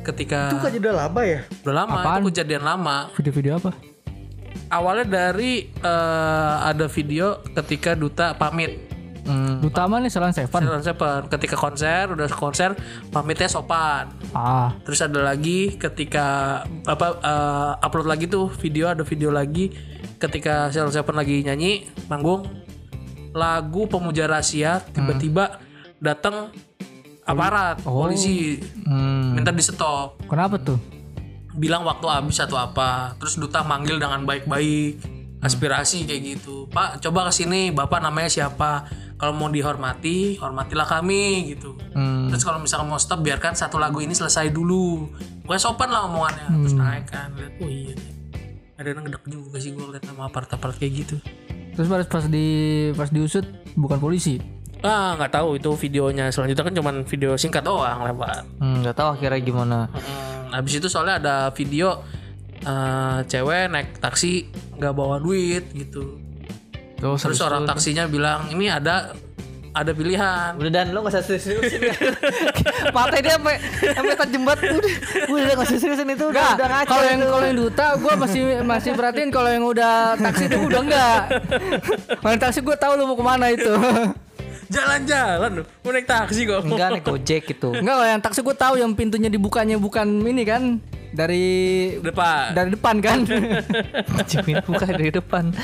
ketika 0.00 0.54
kan 0.56 0.70
Itu 0.70 0.80
udah 0.80 0.94
lama 1.00 1.20
ya? 1.20 1.38
udah 1.60 1.74
lama 1.76 1.96
Apaan? 1.96 2.18
itu 2.20 2.26
kejadian 2.30 2.62
lama. 2.64 2.96
video-video 3.12 3.52
apa? 3.56 3.70
Awalnya 4.68 5.06
dari 5.06 5.52
eh, 5.66 6.54
ada 6.64 6.86
video 6.86 7.26
ketika 7.52 7.92
Duta 7.92 8.32
pamit 8.32 8.89
Hmm, 9.30 9.62
Utama 9.62 10.02
nih 10.02 10.10
Salon 10.10 10.34
Seven. 10.34 10.50
Salon 10.66 10.82
Seven. 10.82 11.30
ketika 11.30 11.54
konser 11.54 12.10
udah 12.10 12.26
konser 12.34 12.74
pamitnya 13.14 13.46
sopan. 13.46 14.10
Ah, 14.34 14.74
terus 14.82 14.98
ada 14.98 15.22
lagi 15.22 15.78
ketika 15.78 16.60
apa 16.82 17.06
eh, 17.22 17.86
upload 17.86 18.10
lagi 18.10 18.26
tuh 18.26 18.50
video 18.58 18.90
ada 18.90 19.06
video 19.06 19.30
lagi. 19.30 19.70
Ketika 20.18 20.74
Salon 20.74 20.90
Seven 20.90 21.14
lagi 21.14 21.46
nyanyi 21.46 21.86
manggung 22.10 22.42
lagu 23.30 23.86
pemuja 23.86 24.26
rahasia 24.26 24.82
tiba-tiba 24.90 25.62
datang 26.02 26.50
aparat 27.22 27.78
polisi. 27.86 28.58
Hmm. 28.82 29.38
minta 29.38 29.54
di 29.54 29.62
stop 29.62 30.18
kenapa 30.26 30.58
tuh? 30.58 30.98
bilang 31.56 31.82
waktu 31.82 32.06
habis 32.06 32.38
atau 32.38 32.58
apa. 32.58 33.14
Terus 33.18 33.40
duta 33.40 33.66
manggil 33.66 33.98
dengan 33.98 34.22
baik-baik. 34.22 35.02
Aspirasi 35.40 36.04
kayak 36.04 36.22
gitu. 36.36 36.68
Pak 36.68 37.00
coba 37.00 37.32
ke 37.32 37.42
sini 37.44 37.72
bapak 37.72 38.04
namanya 38.04 38.28
siapa 38.28 38.84
kalau 39.20 39.36
mau 39.36 39.52
dihormati 39.52 40.40
hormatilah 40.40 40.88
kami 40.88 41.52
gitu. 41.52 41.76
Hmm. 41.92 42.32
terus 42.32 42.40
kalau 42.40 42.56
misalkan 42.56 42.88
mau 42.88 42.96
stop 42.96 43.20
biarkan 43.20 43.52
satu 43.52 43.76
lagu 43.76 44.00
ini 44.00 44.16
selesai 44.16 44.48
dulu. 44.48 45.12
Pokoknya 45.44 45.60
sopan 45.60 45.92
lah 45.92 46.08
omongannya. 46.08 46.48
Terus 46.64 46.74
naik 46.74 47.04
kan 47.12 47.28
lihat 47.36 47.54
oh 47.60 47.68
iya. 47.68 47.94
Ada 48.80 48.96
yang 48.96 49.04
ngedek 49.04 49.24
juga 49.28 49.56
sih 49.60 49.76
gue 49.76 49.84
liat 49.92 50.04
nama 50.08 50.32
apart-apart 50.32 50.80
kayak 50.80 50.92
gitu. 51.04 51.16
Terus 51.76 51.86
pas 51.92 52.00
pas 52.08 52.24
di 52.24 52.48
pas 52.96 53.12
diusut 53.12 53.44
bukan 53.76 54.00
polisi. 54.00 54.40
ah 54.80 55.12
nggak 55.20 55.36
tahu 55.36 55.60
itu 55.60 55.68
videonya. 55.76 56.32
Selanjutnya 56.32 56.64
kan 56.64 56.74
cuman 56.80 56.94
video 57.04 57.36
singkat 57.36 57.60
doang 57.60 58.00
lewat 58.00 58.48
Hmm, 58.56 58.80
nggak 58.80 58.96
tahu 58.96 59.08
akhirnya 59.20 59.40
gimana. 59.44 59.78
Hmm, 59.92 60.56
habis 60.56 60.80
itu 60.80 60.88
soalnya 60.88 61.20
ada 61.20 61.36
video 61.52 62.00
eh, 62.64 63.18
cewek 63.28 63.68
naik 63.68 64.00
taksi 64.00 64.48
nggak 64.80 64.96
bawa 64.96 65.20
duit 65.20 65.68
gitu 65.76 66.29
Tuh, 67.00 67.16
terus 67.16 67.40
orang 67.40 67.64
taksinya 67.64 68.04
bilang 68.04 68.52
ini 68.52 68.68
ada 68.68 69.16
ada 69.70 69.94
pilihan 69.94 70.58
Udah 70.58 70.72
dan 70.72 70.90
lo 70.90 71.06
gak 71.06 71.14
usah 71.14 71.22
serius-seriusin 71.22 71.80
Mata 72.96 73.16
dia 73.22 73.38
sampai 73.38 73.56
sampai 73.94 74.14
banget. 74.18 74.58
Udah, 74.74 74.92
udah 75.30 75.52
gak 75.54 75.66
usah 75.70 75.78
seriusin 75.78 76.08
itu. 76.10 76.26
Udah, 76.26 76.58
udah 76.58 76.68
ngaco 76.68 76.90
kalau 76.90 77.04
yang 77.06 77.20
itu. 77.22 77.30
kalau 77.30 77.44
yang 77.46 77.58
duta 77.58 77.86
gue 77.94 78.12
masih 78.18 78.42
masih 78.66 78.90
perhatiin 78.98 79.30
kalau 79.30 79.50
yang 79.50 79.64
udah 79.64 80.18
taksi 80.18 80.44
itu 80.50 80.58
udah 80.58 80.80
enggak. 80.82 81.22
Kalau 82.18 82.36
taksi 82.36 82.60
gue 82.60 82.76
tahu 82.76 82.92
lu 82.98 83.04
mau 83.06 83.16
ke 83.16 83.24
mana 83.24 83.46
itu. 83.54 83.72
jalan-jalan 84.70 85.66
mau 85.82 85.90
naik 85.90 86.06
taksi 86.06 86.46
kok 86.46 86.62
enggak 86.62 86.88
naik 86.94 87.04
gojek 87.06 87.42
gitu. 87.50 87.74
Enggak, 87.74 87.94
kalau 87.98 88.06
yang 88.06 88.20
taksi 88.22 88.40
gue 88.42 88.56
tahu 88.56 88.74
yang 88.78 88.90
pintunya 88.94 89.30
dibukanya 89.30 89.76
bukan 89.78 90.06
ini 90.22 90.42
kan 90.46 90.78
dari 91.10 91.46
depan 91.98 92.54
dari 92.54 92.70
depan 92.70 92.94
kan. 92.98 93.18
Cimin 94.30 94.62
buka 94.62 94.86
dari 94.86 95.10
depan. 95.10 95.44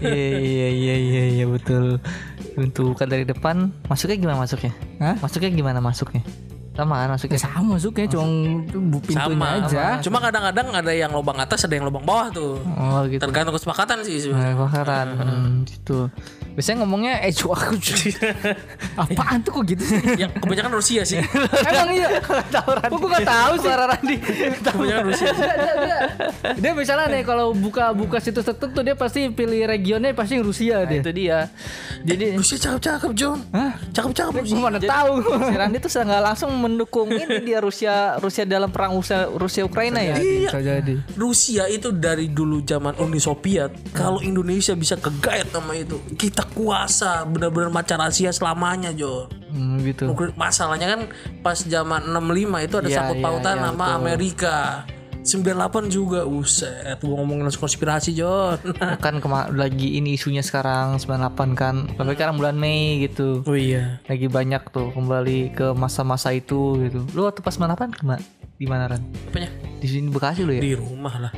Iya 0.00 0.38
iya 0.40 0.68
iya 0.70 0.94
iya 0.96 1.22
iya 1.32 1.44
betul. 1.46 2.00
Pintu 2.56 2.92
buka 2.92 3.04
dari 3.04 3.22
depan. 3.22 3.70
Masuknya 3.86 4.16
gimana 4.16 4.38
masuknya? 4.38 4.72
Hah? 4.98 5.14
Masuknya 5.20 5.50
gimana 5.50 5.78
masuknya? 5.78 6.22
Sama 6.70 6.96
kan 6.96 7.06
Ya 7.06 7.12
masuknya? 7.12 7.38
sama 7.38 7.60
masuknya 7.76 8.06
cuma 8.08 8.24
bu- 8.70 9.02
pintunya 9.04 9.26
sama 9.36 9.46
aja. 9.58 9.84
cuma 10.00 10.18
kadang-kadang 10.22 10.68
ada 10.72 10.92
yang 10.94 11.12
lubang 11.12 11.36
atas 11.36 11.66
ada 11.66 11.74
yang 11.76 11.84
lubang 11.84 12.06
bawah 12.06 12.30
tuh 12.32 12.56
Oh 12.78 13.04
gitu. 13.04 13.20
tergantung 13.20 13.52
kesepakatan 13.52 14.00
sih 14.00 14.22
sebenarnya. 14.22 14.54
Nah, 14.54 14.58
bakaran 14.64 15.06
hmm, 15.12 15.52
gitu. 15.66 16.08
Biasanya 16.60 16.84
ngomongnya 16.84 17.24
eh 17.24 17.32
aku. 17.32 17.72
Apaan 19.00 19.40
tuh 19.40 19.50
kok 19.56 19.64
gitu 19.64 19.80
sih? 19.80 19.96
yang 20.20 20.28
kebanyakan 20.36 20.76
Rusia 20.76 21.02
sih 21.02 21.16
Emang 21.72 21.88
iya. 21.88 22.20
Kok 22.20 22.92
gue 22.92 23.10
gak 23.10 23.24
tahu 23.24 23.52
sih. 23.56 23.64
Suara 23.64 23.84
Randi. 23.88 24.16
kebanyakan 24.60 25.04
Rusia 25.08 25.28
dia, 25.32 25.54
dia, 25.56 25.98
dia 26.52 26.72
misalnya 26.76 27.06
nih 27.08 27.22
kalau 27.24 27.56
buka 27.56 27.96
buka 27.96 28.20
situs 28.20 28.44
tertentu 28.44 28.84
dia 28.84 28.92
pasti 28.92 29.32
pilih 29.32 29.64
regionnya 29.64 30.12
pasti 30.12 30.36
Rusia 30.36 30.84
Nah, 30.84 30.88
dia. 30.90 31.00
itu 31.00 31.10
dia. 31.10 31.38
Jadi 32.02 32.36
Rusia 32.36 32.56
cakep-cakep 32.58 33.10
John 33.16 33.40
Hah? 33.50 33.72
cakep-cakep 33.90 34.32
Gue 34.44 34.60
mana 34.60 34.76
tahu. 34.76 35.24
si 35.24 35.54
Randi 35.56 35.78
tuh 35.80 35.90
nggak 35.90 36.22
langsung 36.22 36.50
mendukung 36.52 37.08
ini 37.08 37.40
dia 37.40 37.58
Rusia 37.60 38.18
Rusia 38.18 38.44
dalam 38.44 38.68
perang 38.68 38.92
Rusia 38.92 39.24
Rusia 39.30 39.64
Ukraina 39.64 40.04
ya. 40.04 40.20
Iya. 40.20 40.50
Jadi. 40.52 40.94
Rusia 41.16 41.64
itu 41.66 41.88
dari 41.90 42.28
dulu 42.28 42.60
zaman 42.60 42.98
Uni 42.98 43.16
Soviet 43.16 43.70
kalau 43.94 44.20
Indonesia 44.20 44.74
bisa 44.74 44.98
kegayat 44.98 45.48
sama 45.48 45.72
itu 45.72 45.96
kita 46.18 46.44
kuasa 46.52 47.24
benar-benar 47.24 47.70
macan 47.70 48.00
Asia 48.02 48.30
selamanya 48.30 48.90
John 48.90 49.30
Hmm, 49.50 49.82
gitu. 49.82 50.14
masalahnya 50.38 50.86
kan 50.86 51.00
pas 51.42 51.58
zaman 51.58 52.06
65 52.06 52.62
itu 52.62 52.74
ada 52.78 52.86
Iya, 52.86 52.96
sangkut 53.02 53.18
iya, 53.18 53.24
pautan 53.24 53.56
iya, 53.58 53.66
sama 53.66 53.86
Amerika 53.98 54.56
98 55.20 55.90
juga 55.90 56.24
uset 56.24 56.96
gua 57.02 57.20
ngomongin 57.20 57.50
konspirasi 57.50 58.14
John 58.14 58.56
kan 59.04 59.18
lagi 59.52 59.98
ini 59.98 60.14
isunya 60.14 60.40
sekarang 60.40 60.96
98 60.96 61.52
kan. 61.52 61.90
Tapi 61.92 62.14
sekarang 62.14 62.38
bulan 62.38 62.56
Mei 62.56 63.04
gitu. 63.04 63.42
oh 63.44 63.52
iya 63.52 63.98
Lagi 64.06 64.30
banyak 64.30 64.70
tuh 64.70 64.94
kembali 64.94 65.52
ke 65.52 65.74
masa-masa 65.74 66.30
itu 66.30 66.78
gitu. 66.80 67.04
Lu 67.12 67.26
waktu 67.26 67.42
pas 67.42 67.52
98 67.52 67.90
ke 67.90 68.02
mana? 68.06 68.22
Di 68.54 68.64
mana 68.64 68.86
Ran? 68.86 69.02
apanya 69.28 69.50
Di 69.82 69.88
sini 69.88 70.08
Bekasi 70.08 70.46
lu 70.46 70.52
ya? 70.54 70.62
di 70.62 70.72
rumah 70.72 71.16
lah 71.18 71.32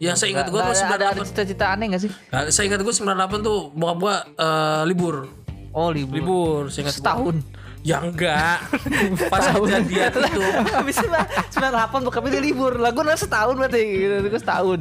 yang 0.00 0.16
saya 0.16 0.32
ingat 0.32 0.48
gua 0.48 0.64
Nggak 0.64 0.80
tuh 0.80 0.96
ada, 0.96 1.06
ada 1.12 1.20
98 1.22 1.28
cita-cita 1.28 1.64
aneh 1.76 1.86
gak 1.92 2.02
sih? 2.08 2.12
Nah, 2.32 2.48
saya 2.48 2.64
ingat 2.72 2.80
gua 2.80 2.94
98 2.96 3.44
tuh 3.44 3.58
bokap 3.76 3.96
gua 4.00 4.14
eh, 4.24 4.82
libur 4.88 5.28
Oh 5.70 5.92
libur. 5.94 6.16
libur 6.16 6.62
saya 6.72 6.88
ingat 6.88 6.96
gua. 6.96 7.04
Setahun. 7.04 7.36
ya 7.80 7.96
enggak 8.04 8.60
pas 9.32 9.40
kejadian 9.56 10.12
itu 10.12 10.40
Habis 10.68 10.96
itu 11.00 11.08
lah 11.08 11.24
98 11.48 12.06
bokap 12.08 12.22
dia 12.28 12.42
libur. 12.44 12.76
Lah 12.76 12.92
gue 12.92 13.04
setahun 13.16 13.56
berarti 13.56 13.80
gitu. 13.80 14.14
Gue 14.28 14.40
setahun. 14.40 14.80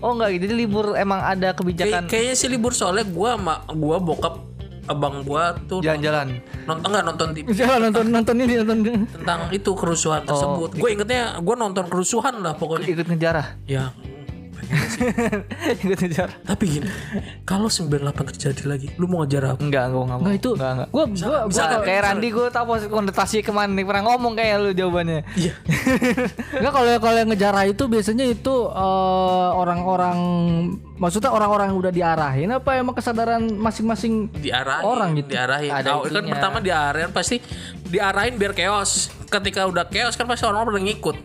Oh 0.00 0.16
enggak, 0.16 0.40
jadi 0.40 0.54
libur 0.56 0.96
emang 0.96 1.20
ada 1.20 1.52
kebijakan 1.52 2.08
kayaknya 2.08 2.34
sih 2.36 2.48
libur 2.48 2.72
soalnya 2.72 3.04
gua 3.04 3.36
sama 3.36 3.54
gua 3.76 3.96
bokap 4.00 4.40
abang 4.88 5.20
gua 5.22 5.52
tuh 5.68 5.84
jalan-jalan. 5.84 6.40
nonton 6.64 6.88
enggak 6.88 7.04
nonton 7.12 7.28
TV 7.36 7.46
Jangan 7.52 7.78
nonton 7.92 8.04
nonton 8.08 8.34
ini 8.40 8.54
nonton 8.64 8.78
tentang 9.04 9.40
itu 9.52 9.70
kerusuhan 9.76 10.24
tersebut. 10.24 10.80
gue 10.80 10.88
ingetnya 10.96 11.38
gue 11.44 11.56
nonton 11.60 11.84
kerusuhan 11.92 12.40
lah 12.40 12.56
pokoknya. 12.56 12.86
Ikut 12.88 13.06
ngejarah. 13.06 13.46
Ya. 13.68 13.92
Ikut 15.80 15.98
ngejarah. 15.98 16.34
Tapi 16.42 16.64
gini, 16.68 16.88
kalau 17.42 17.66
98 17.66 18.00
terjadi 18.30 18.62
lagi, 18.64 18.86
lu 18.94 19.04
mau 19.04 19.22
ngejar 19.22 19.42
apa? 19.50 19.60
Enggak, 19.60 19.84
gue 19.88 20.00
enggak 20.00 20.16
mau. 20.16 20.22
Enggak 20.22 20.36
itu. 20.36 20.50
Enggak, 20.54 20.72
enggak. 20.72 20.88
Gua 20.88 21.04
gua 21.04 21.10
gua 21.10 21.40
Misalnya 21.46 21.70
kalau- 21.72 21.86
Kayak 21.86 22.02
Randi 22.02 22.28
gue 22.30 22.46
tau 22.48 22.64
pos 22.64 22.82
konotasi 22.84 23.36
ke 23.40 23.50
mana 23.50 23.72
nih 23.72 23.84
pernah 23.84 24.02
ngomong 24.04 24.32
kayak 24.34 24.54
lu 24.58 24.70
jawabannya. 24.72 25.20
Iya. 25.34 25.52
Enggak 26.58 26.72
kalau 26.72 26.88
kalau 27.00 27.16
yang 27.16 27.30
ngejarah 27.30 27.64
itu 27.66 27.84
biasanya 27.84 28.24
itu 28.24 28.54
eh, 28.66 29.48
orang-orang 29.52 30.18
maksudnya 30.94 31.30
orang-orang 31.30 31.66
yang 31.66 31.78
udah 31.78 31.90
diarahin 31.90 32.50
apa 32.50 32.70
emang 32.76 32.92
kesadaran 32.92 33.40
masing-masing 33.50 34.28
Diarahin. 34.32 34.84
Orang 34.84 35.08
gitu. 35.14 35.28
Diarahin. 35.30 35.70
Ada 35.70 35.90
Nah, 35.90 36.06
kan 36.06 36.24
pertama 36.28 36.56
diarahin 36.58 37.10
pasti 37.10 37.40
diarahin 37.84 38.34
biar 38.34 38.52
chaos. 38.52 39.08
Ketika 39.26 39.64
udah 39.64 39.86
chaos 39.86 40.14
kan 40.14 40.26
pasti 40.26 40.42
orang-orang 40.42 40.70
pada 40.70 40.82
ngikut. 40.84 41.16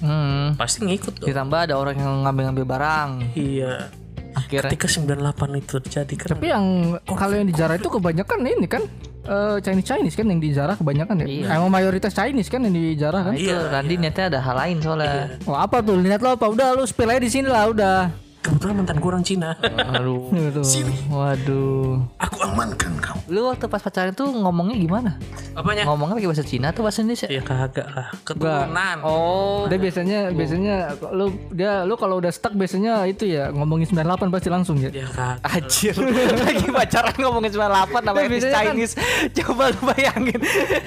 Hmm. 0.00 0.29
Pasti 0.56 0.86
ngikut 0.86 1.22
tuh. 1.22 1.26
Ditambah 1.28 1.58
ada 1.70 1.74
orang 1.76 1.96
yang 1.98 2.12
ngambil-ngambil 2.26 2.64
barang. 2.66 3.10
Iya. 3.34 3.90
Akhirnya 4.30 4.70
Ketika 4.70 4.86
98 4.86 5.58
itu 5.58 5.74
terjadi 5.82 6.14
kan. 6.14 6.28
Tapi 6.38 6.46
yang 6.50 6.64
kalau 7.06 7.34
yang 7.34 7.48
dijarah 7.50 7.74
itu 7.74 7.90
kebanyakan 7.90 8.38
ini 8.46 8.66
kan 8.70 8.82
eh, 9.26 9.56
Chinese 9.58 9.86
Chinese 9.90 10.14
kan 10.14 10.26
yang 10.30 10.38
dijarah 10.38 10.74
kebanyakan 10.78 11.14
ya. 11.22 11.26
Iya. 11.26 11.46
Emang 11.58 11.70
mayoritas 11.70 12.14
Chinese 12.14 12.46
kan 12.46 12.62
yang 12.62 12.74
dijarah 12.74 13.26
kan. 13.26 13.34
Nah, 13.34 13.42
itu 13.42 13.50
Iya, 13.50 13.58
Randi 13.74 13.94
niatnya 13.98 14.24
ada 14.30 14.38
hal 14.38 14.56
lain 14.56 14.76
soalnya. 14.78 15.34
Wah 15.46 15.66
apa 15.66 15.82
tuh 15.82 15.98
lihat 15.98 16.22
lo 16.22 16.38
apa 16.38 16.46
udah 16.46 16.78
lu 16.78 16.86
spill 16.86 17.10
aja 17.10 17.20
di 17.20 17.30
sini 17.30 17.50
lah 17.50 17.66
udah. 17.74 18.29
Kebetulan 18.40 18.74
mantan 18.74 18.96
gue 18.96 19.08
orang 19.08 19.20
Cina. 19.20 19.52
Aduh. 19.92 20.32
Gitu. 20.40 20.62
Waduh. 21.10 22.00
Aku 22.18 22.36
amankan 22.42 22.96
kau. 22.98 23.18
Lu 23.26 23.46
waktu 23.46 23.66
pas 23.66 23.78
pacaran 23.78 24.10
tuh 24.10 24.26
ngomongnya 24.26 24.74
gimana? 24.74 25.10
Apanya? 25.52 25.84
Ngomongnya 25.84 26.16
pakai 26.16 26.28
bahasa 26.28 26.42
Cina 26.42 26.66
atau 26.68 26.80
bahasa 26.80 27.00
Indonesia? 27.00 27.26
Ya 27.26 27.40
kagak 27.40 27.84
lah. 27.86 28.08
Keturunan. 28.22 28.96
Oh. 29.02 29.66
Dia 29.66 29.76
biasanya 29.76 30.18
biasanya 30.30 30.74
lu 31.10 31.26
dia 31.50 31.84
lu 31.84 31.94
kalau 31.94 32.16
udah 32.16 32.30
stuck 32.30 32.52
biasanya 32.52 33.04
itu 33.04 33.28
ya 33.28 33.50
ngomongin 33.50 33.86
98 33.86 34.02
pasti 34.30 34.48
langsung 34.48 34.76
ya. 34.78 34.88
Ya 34.90 35.06
kagak. 35.06 35.44
Anjir 35.46 35.94
Lagi 36.42 36.66
pacaran 36.66 37.14
ngomongin 37.14 37.50
98 37.50 37.60
Nama 38.00 38.16
Kan 38.16 38.16
etnis 38.18 38.32
biasanya 38.32 38.50
kan- 38.50 38.66
Chinese 38.70 38.94
Coba 39.38 39.64
lu 39.68 39.80
bayangin 39.86 40.40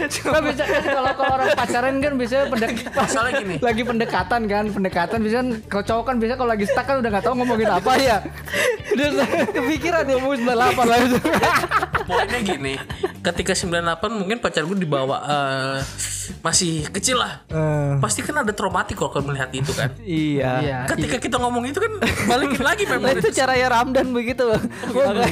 Kan 0.09 0.41
biasa 0.41 0.63
kan 0.63 0.83
kalau 0.83 1.11
kalau 1.13 1.33
orang 1.33 1.49
pacaran 1.53 1.93
kan 1.99 2.13
biasanya 2.15 2.43
pendek 2.49 2.71
Masalah 2.91 3.31
gini. 3.31 3.55
lagi 3.59 3.81
pendekatan 3.83 4.41
kan 4.45 4.63
pendekatan 4.67 5.17
biasanya 5.19 5.43
kalau 5.67 5.83
cowok 5.83 6.03
kan 6.03 6.15
biasanya 6.17 6.39
kalau 6.39 6.51
lagi 6.51 6.65
stuck 6.65 6.85
kan 6.85 6.97
udah 6.97 7.09
nggak 7.09 7.23
tahu 7.23 7.35
ngomongin 7.43 7.67
apa 7.67 7.91
ya? 7.99 8.17
Udah 8.95 9.27
kepikiran 9.51 10.08
dia 10.08 10.15
ngomongin 10.15 10.47
98 10.47 10.88
lah. 10.88 10.97
itu 11.03 11.17
Poinnya 12.03 12.39
gini, 12.39 12.73
ketika 13.21 13.53
98 13.53 13.79
mungkin 14.11 14.37
pacar 14.37 14.63
gue 14.63 14.77
dibawa 14.77 15.17
eh, 15.21 15.77
masih 16.39 16.87
kecil 16.89 17.17
lah. 17.17 17.43
Pasti 17.97 18.19
kan 18.19 18.35
ada 18.37 18.51
traumatik 18.51 18.95
kalau 18.95 19.09
kalau 19.09 19.25
melihat 19.25 19.49
itu 19.49 19.71
kan. 19.71 19.89
Iya 19.99 20.51
iya 20.59 20.77
Ketika 20.85 21.17
kita 21.17 21.35
ngomong 21.37 21.63
itu 21.65 21.77
kan 21.77 21.91
balikin 22.25 22.61
lagi 22.61 22.83
Nah 22.85 22.95
memori. 22.97 23.17
itu 23.17 23.29
caranya 23.31 23.67
Ramdan 23.73 24.07
begitu 24.09 24.43
Makanya 24.85 25.27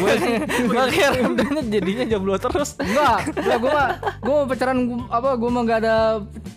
Makanya 0.66 1.08
Ramdannya 1.14 1.64
jadinya 1.66 2.06
jomblo 2.06 2.36
terus 2.38 2.76
enggak 2.78 3.20
enggak 3.34 3.58
gue 3.58 3.72
mah 3.72 3.90
gue 4.18 4.34
mau 4.34 4.46
pacaran 4.46 4.78
gua- 4.82 5.08
apa 5.10 5.30
gue 5.34 5.50
mah 5.50 5.62
nggak 5.62 5.80
ada 5.80 5.96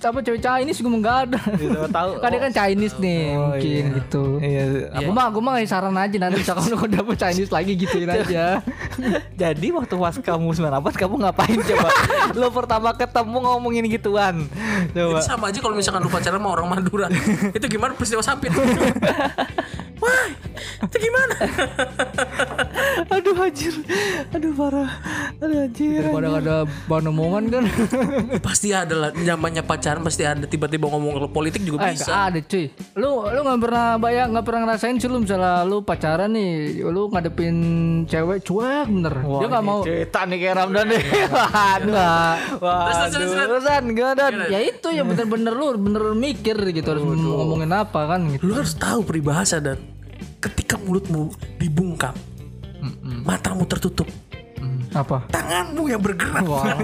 apa 0.00 0.18
cewek 0.20 0.40
Chinese 0.40 0.78
gue 0.78 0.88
mah 0.88 1.00
nggak 1.00 1.18
ada 1.24 1.40
Gitu, 1.56 1.78
tahu. 1.88 2.10
kan 2.18 2.28
dia 2.28 2.40
kan 2.40 2.52
Chinese 2.52 2.96
nih 2.96 3.22
Oh, 3.32 3.40
mungkin 3.48 3.82
iya. 3.82 3.94
gitu 3.96 4.24
Iya 4.38 4.62
Gue 5.00 5.12
mah 5.12 5.26
gue 5.28 5.40
mah 5.40 5.52
ngasih 5.54 5.70
saran 5.70 5.94
aja 5.94 6.16
nanti 6.16 6.36
misalkan 6.38 6.64
lu 6.72 6.86
dapet 6.86 7.16
Chinese 7.16 7.50
lagi 7.50 7.72
gituin 7.74 8.08
aja. 8.08 8.44
Jadi 9.42 9.66
waktu 9.70 9.94
pas 10.04 10.12
kamu 10.20 10.52
98 10.52 11.00
Kamu 11.00 11.14
ngapain 11.24 11.58
coba 11.64 11.88
Lo 12.40 12.52
pertama 12.52 12.92
ketemu 12.92 13.36
ngomongin 13.40 13.88
gituan 13.88 14.44
Coba 14.92 15.16
Itu 15.16 15.24
sama 15.24 15.48
aja 15.48 15.58
kalau 15.64 15.72
misalkan 15.72 16.04
lu 16.04 16.12
pacaran 16.12 16.36
sama 16.36 16.48
orang 16.52 16.66
Madura. 16.68 17.06
itu 17.56 17.66
gimana 17.70 17.96
peristiwa 17.96 18.20
sampit? 18.20 18.52
Wah, 20.02 20.26
itu 20.84 20.96
gimana? 21.00 21.34
Aduh 23.44 23.52
anjir 23.52 23.74
Aduh 24.32 24.52
parah 24.56 24.90
Aduh 25.36 25.58
anjir 25.62 26.00
Daripada 26.00 26.26
gak 26.30 26.42
ada 26.42 26.56
bahan 26.88 27.04
omongan 27.06 27.44
kan. 27.46 27.64
pasti 28.46 28.72
ada 28.72 28.94
lah 28.96 29.10
zamannya 29.12 29.60
pacaran 29.60 30.00
pasti 30.00 30.24
ada 30.24 30.44
tiba-tiba 30.44 30.88
ngomong 30.88 31.28
politik 31.28 31.60
juga 31.60 31.84
Eh, 31.84 31.92
bisa. 31.92 32.08
gak 32.08 32.22
ada 32.24 32.40
cuy. 32.40 32.64
Lu 32.96 33.10
lu 33.26 33.40
nggak 33.42 33.60
pernah 33.60 33.86
bayang 33.98 34.28
nggak 34.32 34.44
pernah 34.44 34.60
ngerasain 34.64 34.96
sih 34.96 35.06
lu 35.06 35.20
misalnya 35.20 35.60
lu 35.62 35.82
pacaran 35.82 36.32
nih, 36.32 36.52
lu 36.80 37.12
ngadepin 37.12 37.56
cewek 38.06 38.40
cuek 38.42 38.86
bener. 38.88 39.14
Dia 39.20 39.46
nggak 39.50 39.64
mau. 39.64 39.80
cerita 39.84 40.24
nih 40.24 40.38
kayak 40.40 40.54
Ramdan 40.56 40.86
nih 40.88 41.02
Waduh. 41.28 41.94
Waduh 42.56 43.60
Enggak 43.84 44.12
dan 44.16 44.32
Ya 44.48 44.60
itu 44.60 44.88
yang 44.88 45.04
bener-bener 45.04 45.52
lu 45.52 45.76
bener 45.76 46.16
mikir 46.16 46.56
gitu 46.70 46.88
harus 46.88 47.04
ngomongin 47.04 47.68
apa 47.70 48.00
kan 48.08 48.24
gitu. 48.32 48.48
Lu 48.48 48.56
harus 48.56 48.72
tahu 48.72 49.04
peribahasa 49.04 49.60
dan 49.60 49.76
ketika 50.40 50.76
mulutmu 50.76 51.28
dibungkam, 51.58 52.14
matamu 53.24 53.64
tertutup, 53.66 54.08
Apa? 54.92 55.26
tanganmu 55.32 55.88
yang 55.90 56.00
bergerak. 56.00 56.44
Wah. 56.44 56.76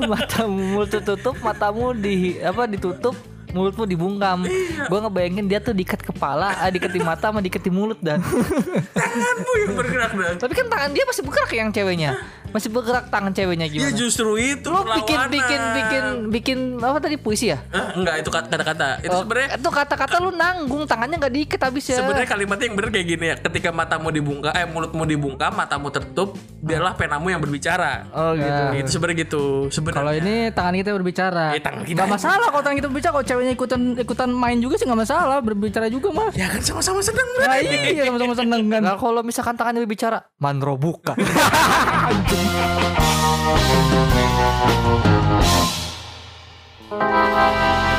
matamu 0.10 0.86
tertutup 0.88 1.36
matamu 1.40 1.94
di 1.94 2.40
apa 2.42 2.66
ditutup 2.66 3.14
mulutmu 3.52 3.84
dibungkam. 3.86 4.46
Gue 4.86 4.98
ngebayangin 5.02 5.46
dia 5.50 5.58
tuh 5.58 5.74
diikat 5.74 6.00
kepala, 6.02 6.54
ah, 6.58 6.70
diikat 6.70 6.92
di 6.94 7.02
mata 7.02 7.30
sama 7.30 7.42
diikat 7.42 7.62
di 7.62 7.72
mulut 7.72 7.98
dan. 7.98 8.22
Tanganmu 8.94 9.52
yang 9.66 9.72
bergerak 9.74 10.12
dan. 10.14 10.34
Tapi 10.38 10.52
kan 10.54 10.66
tangan 10.70 10.90
dia 10.94 11.04
masih 11.06 11.22
bergerak 11.26 11.50
yang 11.54 11.68
ceweknya. 11.74 12.10
Masih 12.50 12.68
bergerak 12.68 13.08
tangan 13.08 13.30
ceweknya 13.30 13.64
Ya 13.64 13.72
gimana? 13.72 13.94
justru 13.94 14.30
itu 14.34 14.66
Lo 14.66 14.82
bikin 14.82 15.06
perlawanan. 15.16 15.30
bikin 15.30 15.60
bikin 15.72 16.02
bikin 16.28 16.58
apa 16.76 16.98
tadi 16.98 17.16
puisi 17.16 17.46
ya? 17.48 17.58
Hah? 17.68 17.92
enggak 17.92 18.14
itu 18.18 18.30
kata-kata. 18.30 18.88
Itu 19.00 19.10
Oh, 19.10 19.20
sebenarnya 19.20 19.48
itu 19.54 19.68
kata-kata 19.68 20.14
lu 20.18 20.30
nanggung 20.30 20.82
tangannya 20.84 21.16
nggak 21.16 21.32
diikat 21.32 21.60
habis 21.62 21.84
ya. 21.86 21.98
Sebenarnya 21.98 22.26
kalimatnya 22.26 22.64
yang 22.64 22.76
bener 22.76 22.90
kayak 22.90 23.06
gini 23.08 23.24
ya. 23.26 23.36
Ketika 23.38 23.68
matamu 23.70 24.08
dibungkam, 24.08 24.50
eh 24.50 24.64
mulutmu 24.64 25.02
dibungkam, 25.04 25.52
matamu 25.52 25.88
tertutup, 25.88 26.34
biarlah 26.58 26.94
penamu 26.94 27.28
yang 27.28 27.38
berbicara. 27.38 28.06
Oh 28.10 28.32
gitu. 28.32 28.62
Itu 28.76 28.90
sebenarnya 28.90 29.18
gitu. 29.20 29.42
Sebenarnya. 29.68 29.98
Kalau 30.00 30.12
ini 30.12 30.34
tangan 30.50 30.74
kita 30.76 30.90
berbicara. 30.92 31.44
Eh, 31.52 31.60
tangan 31.60 31.82
kita 31.82 31.94
Nggak 31.96 32.08
aja. 32.08 32.14
masalah 32.16 32.46
kalau 32.48 32.62
tangan 32.62 32.76
kita 32.76 32.88
berbicara. 32.88 33.12
Kalau 33.12 33.26
ceweknya 33.26 33.52
ikutan 33.52 33.80
ikutan 33.96 34.30
main 34.30 34.58
juga 34.58 34.74
sih 34.74 34.84
nggak 34.84 35.00
masalah. 35.00 35.38
Berbicara 35.40 35.86
juga 35.86 36.08
mah. 36.10 36.30
ya 36.32 36.46
kan 36.48 36.60
sama-sama 36.60 37.00
seneng 37.00 37.28
Nah, 37.30 37.46
berarti. 37.46 37.76
iya 37.90 38.02
sama-sama 38.06 38.34
seneng 38.34 38.62
kan. 38.66 38.80
Nah, 38.80 38.96
kalau 38.96 39.20
misalkan 39.20 39.54
tangannya 39.54 39.80
berbicara, 39.80 40.18
manro 40.36 40.74
buka. 40.74 41.12
Thank 42.42 43.00
you. 47.84 47.89